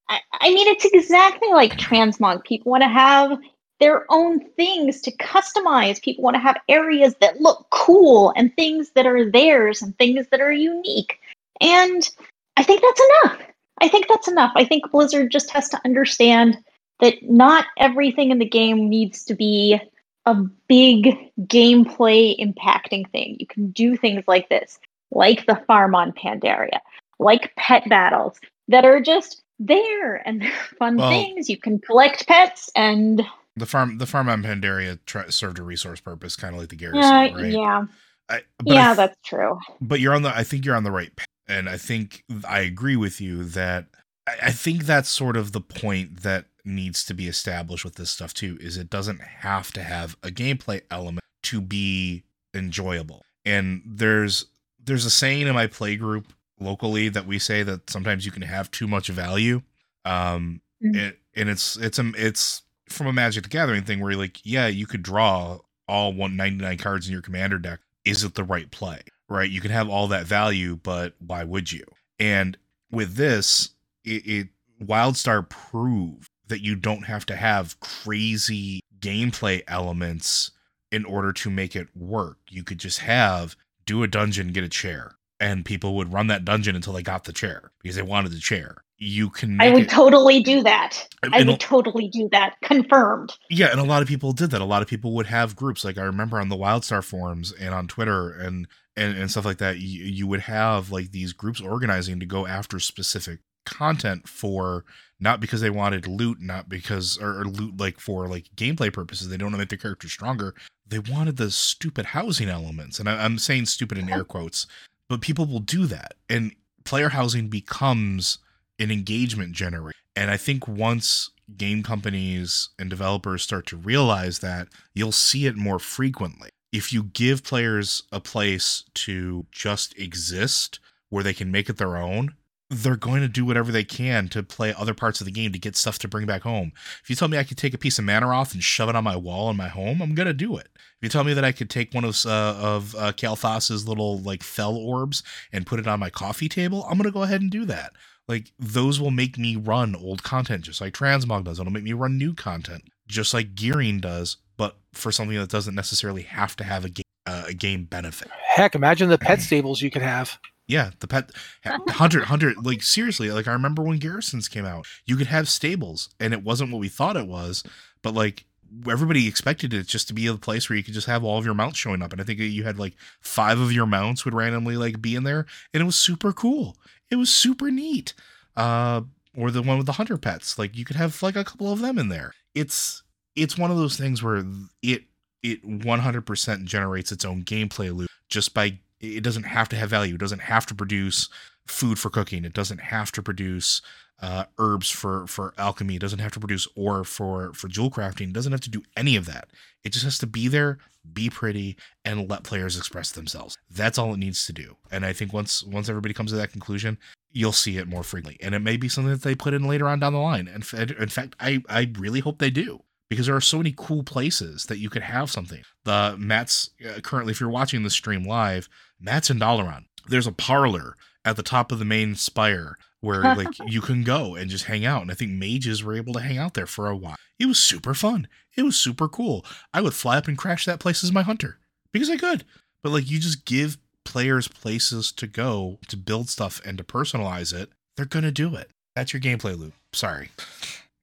[0.09, 2.43] I, I mean, it's exactly like transmog.
[2.43, 3.37] People want to have
[3.79, 6.01] their own things to customize.
[6.01, 10.27] People want to have areas that look cool and things that are theirs and things
[10.31, 11.19] that are unique.
[11.61, 12.07] And
[12.55, 13.41] I think that's enough.
[13.79, 14.51] I think that's enough.
[14.55, 16.57] I think Blizzard just has to understand
[16.99, 19.79] that not everything in the game needs to be
[20.25, 20.33] a
[20.67, 23.37] big gameplay impacting thing.
[23.39, 24.79] You can do things like this,
[25.11, 26.79] like the farm on Pandaria,
[27.19, 31.49] like pet battles that are just there and they're fun Well- things.
[31.49, 33.21] You can collect pets and
[33.57, 36.75] The farm, the farm on Pandaria tra- served a resource purpose, kind of like the
[36.75, 37.51] garrison, uh, right?
[37.51, 37.85] yeah,
[38.29, 39.57] I, yeah, th- that's true.
[39.81, 40.29] but you're on the.
[40.35, 43.87] I think you're on the right path, and I think I agree with you that
[44.27, 48.11] I, I think that's sort of the point that needs to be established with this
[48.11, 48.57] stuff too.
[48.61, 54.45] Is it doesn't have to have a gameplay element to be enjoyable, and there's
[54.83, 58.41] there's a saying in my play group locally that we say that sometimes you can
[58.41, 59.61] have too much value
[60.05, 60.95] um Mhm.
[60.95, 64.39] it, and it's it's a it's from a magic the gathering thing where you're like
[64.45, 67.79] yeah you could draw all 199 cards in your commander deck.
[68.03, 69.01] Is it the right play?
[69.29, 69.49] Right?
[69.49, 71.85] You can have all that value but why would you?
[72.19, 72.57] And
[72.91, 73.71] with this
[74.03, 74.47] it, it
[74.81, 80.51] wildstar proved that you don't have to have crazy gameplay elements
[80.91, 82.37] in order to make it work.
[82.49, 85.13] You could just have do a dungeon get a chair.
[85.39, 88.39] And people would run that dungeon until they got the chair because they wanted the
[88.39, 91.07] chair you can I would it, totally do that.
[91.31, 92.55] I would totally do that.
[92.63, 93.37] Confirmed.
[93.49, 94.61] yeah, and a lot of people did that.
[94.61, 95.85] A lot of people would have groups.
[95.85, 99.59] Like I remember on the WildStar forums and on Twitter and and, and stuff like
[99.59, 99.77] that.
[99.77, 104.85] You, you would have like these groups organizing to go after specific content for
[105.19, 109.29] not because they wanted loot, not because or, or loot like for like gameplay purposes.
[109.29, 110.55] They don't want to make their character stronger.
[110.87, 114.67] They wanted the stupid housing elements, and I, I'm saying stupid in air quotes,
[115.09, 116.53] but people will do that, and
[116.85, 118.39] player housing becomes
[118.79, 119.97] an engagement generator.
[120.15, 125.55] And I think once game companies and developers start to realize that, you'll see it
[125.55, 126.49] more frequently.
[126.71, 131.97] If you give players a place to just exist where they can make it their
[131.97, 132.35] own,
[132.69, 135.59] they're going to do whatever they can to play other parts of the game to
[135.59, 136.73] get stuff to bring back home.
[137.01, 139.05] If you tell me I could take a piece of Mannoroth and shove it on
[139.05, 140.67] my wall in my home, I'm gonna do it.
[140.75, 144.19] If you tell me that I could take one of uh, of uh, Kael'thas's little
[144.19, 145.23] like fel orbs
[145.53, 147.93] and put it on my coffee table, I'm gonna go ahead and do that.
[148.27, 151.59] Like those will make me run old content just like Transmog does.
[151.59, 155.75] It'll make me run new content just like gearing does, but for something that doesn't
[155.75, 158.29] necessarily have to have a game, uh, a game benefit.
[158.45, 160.37] Heck, imagine the pet stables you could have.
[160.67, 161.31] Yeah, the pet
[161.63, 166.09] hundred hundred like seriously, like I remember when Garrisons came out, you could have stables,
[166.19, 167.63] and it wasn't what we thought it was,
[168.01, 168.43] but like
[168.89, 171.45] everybody expected it just to be a place where you could just have all of
[171.45, 174.33] your mounts showing up, and I think you had like five of your mounts would
[174.33, 176.75] randomly like be in there, and it was super cool.
[177.09, 178.13] It was super neat.
[178.55, 179.01] Uh,
[179.35, 181.79] or the one with the hunter pets, like you could have like a couple of
[181.79, 182.33] them in there.
[182.55, 183.03] It's
[183.35, 184.43] it's one of those things where
[184.81, 185.03] it
[185.43, 190.15] it 100% generates its own gameplay loop just by it doesn't have to have value.
[190.15, 191.29] It doesn't have to produce
[191.67, 192.43] food for cooking.
[192.43, 193.81] It doesn't have to produce
[194.21, 195.95] uh, herbs for for alchemy.
[195.95, 198.29] It doesn't have to produce ore for for jewel crafting.
[198.29, 199.49] It doesn't have to do any of that.
[199.83, 200.79] It just has to be there,
[201.13, 203.57] be pretty, and let players express themselves.
[203.69, 204.77] That's all it needs to do.
[204.91, 206.97] And I think once once everybody comes to that conclusion,
[207.31, 208.39] you'll see it more frequently.
[208.41, 210.47] And it may be something that they put in later on down the line.
[210.47, 214.03] And in fact, I I really hope they do because there are so many cool
[214.03, 215.61] places that you could have something.
[215.85, 218.67] The Matt's uh, currently, if you're watching the stream live,
[218.99, 219.85] Matt's in Dalaran.
[220.07, 224.35] There's a parlor at the top of the main spire where like you can go
[224.35, 225.01] and just hang out.
[225.01, 227.15] And I think mages were able to hang out there for a while.
[227.39, 228.27] It was super fun.
[228.55, 229.45] It was super cool.
[229.73, 231.59] I would fly up and crash that place as my hunter
[231.91, 232.43] because I could.
[232.83, 237.53] But like you just give players places to go to build stuff and to personalize
[237.53, 238.69] it, they're gonna do it.
[238.95, 239.73] That's your gameplay loop.
[239.93, 240.29] Sorry.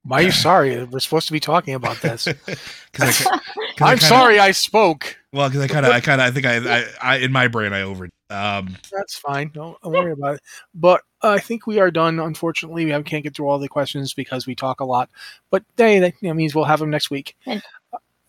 [0.04, 0.84] Why are you sorry?
[0.84, 2.28] We're supposed to be talking about this.
[2.92, 3.26] Because
[3.80, 5.16] I'm kinda, sorry I spoke.
[5.32, 7.48] Well, because I kind of, I kind of, I think I, I, I, in my
[7.48, 8.08] brain, I over.
[8.30, 9.50] Um, That's fine.
[9.52, 10.42] Don't, don't worry about it.
[10.76, 12.20] But uh, I think we are done.
[12.20, 15.10] Unfortunately, we have, can't get through all the questions because we talk a lot.
[15.50, 17.36] But hey, that you know, means we'll have them next week.
[17.46, 17.60] And,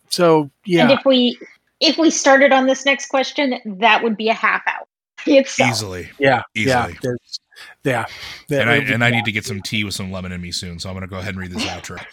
[0.09, 0.81] so yeah.
[0.81, 1.37] And if we
[1.79, 4.87] if we started on this next question, that would be a half hour.
[5.25, 5.71] Itself.
[5.71, 6.09] Easily.
[6.19, 6.41] Yeah.
[6.53, 6.97] Easily.
[7.83, 8.05] Yeah.
[8.49, 8.59] Yeah.
[8.61, 10.79] and I and I need to get some tea with some lemon in me soon,
[10.79, 12.03] so I'm gonna go ahead and read this outro.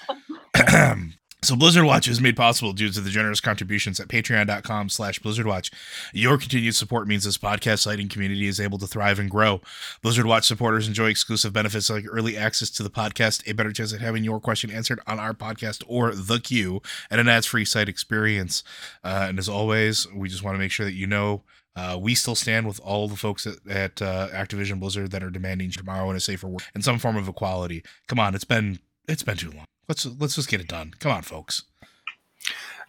[1.44, 5.72] So Blizzard Watch is made possible due to the generous contributions at patreon.com slash blizzardwatch.
[6.12, 9.60] Your continued support means this podcast site and community is able to thrive and grow.
[10.02, 13.92] Blizzard Watch supporters enjoy exclusive benefits like early access to the podcast, a better chance
[13.92, 17.88] at having your question answered on our podcast or the queue, and an ads-free site
[17.88, 18.62] experience.
[19.02, 21.42] Uh, and as always, we just want to make sure that you know
[21.74, 25.30] uh, we still stand with all the folks at, at uh, Activision Blizzard that are
[25.30, 27.82] demanding tomorrow in a safer world and some form of equality.
[28.08, 29.64] Come on, it's been it's been too long.
[29.88, 30.94] Let's let's just get it done.
[30.98, 31.64] Come on, folks.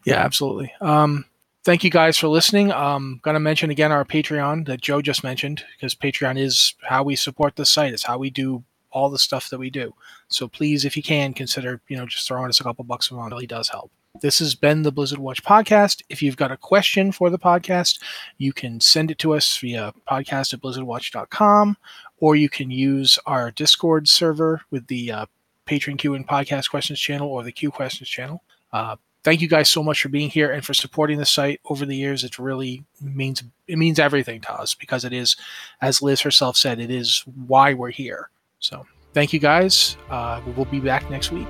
[0.05, 0.73] Yeah, absolutely.
[0.81, 1.25] Um,
[1.63, 2.71] thank you guys for listening.
[2.71, 7.15] Um, gonna mention again our Patreon that Joe just mentioned because Patreon is how we
[7.15, 7.93] support the site.
[7.93, 9.93] It's how we do all the stuff that we do.
[10.27, 13.13] So please, if you can, consider you know just throwing us a couple bucks a
[13.13, 13.31] month.
[13.31, 13.91] It really does help.
[14.21, 16.03] This has been the Blizzard Watch podcast.
[16.07, 17.99] If you've got a question for the podcast,
[18.37, 21.77] you can send it to us via podcast at blizzardwatch.com,
[22.19, 25.25] or you can use our Discord server with the uh,
[25.65, 28.43] Patreon Q and Podcast Questions channel or the Q Questions channel.
[28.71, 31.83] Uh, thank you guys so much for being here and for supporting the site over
[31.83, 32.23] the years.
[32.23, 35.35] It really means it means everything to us because it is,
[35.81, 38.29] as Liz herself said, it is why we're here.
[38.59, 39.97] So thank you guys.
[40.11, 41.47] Uh, we'll be back next week.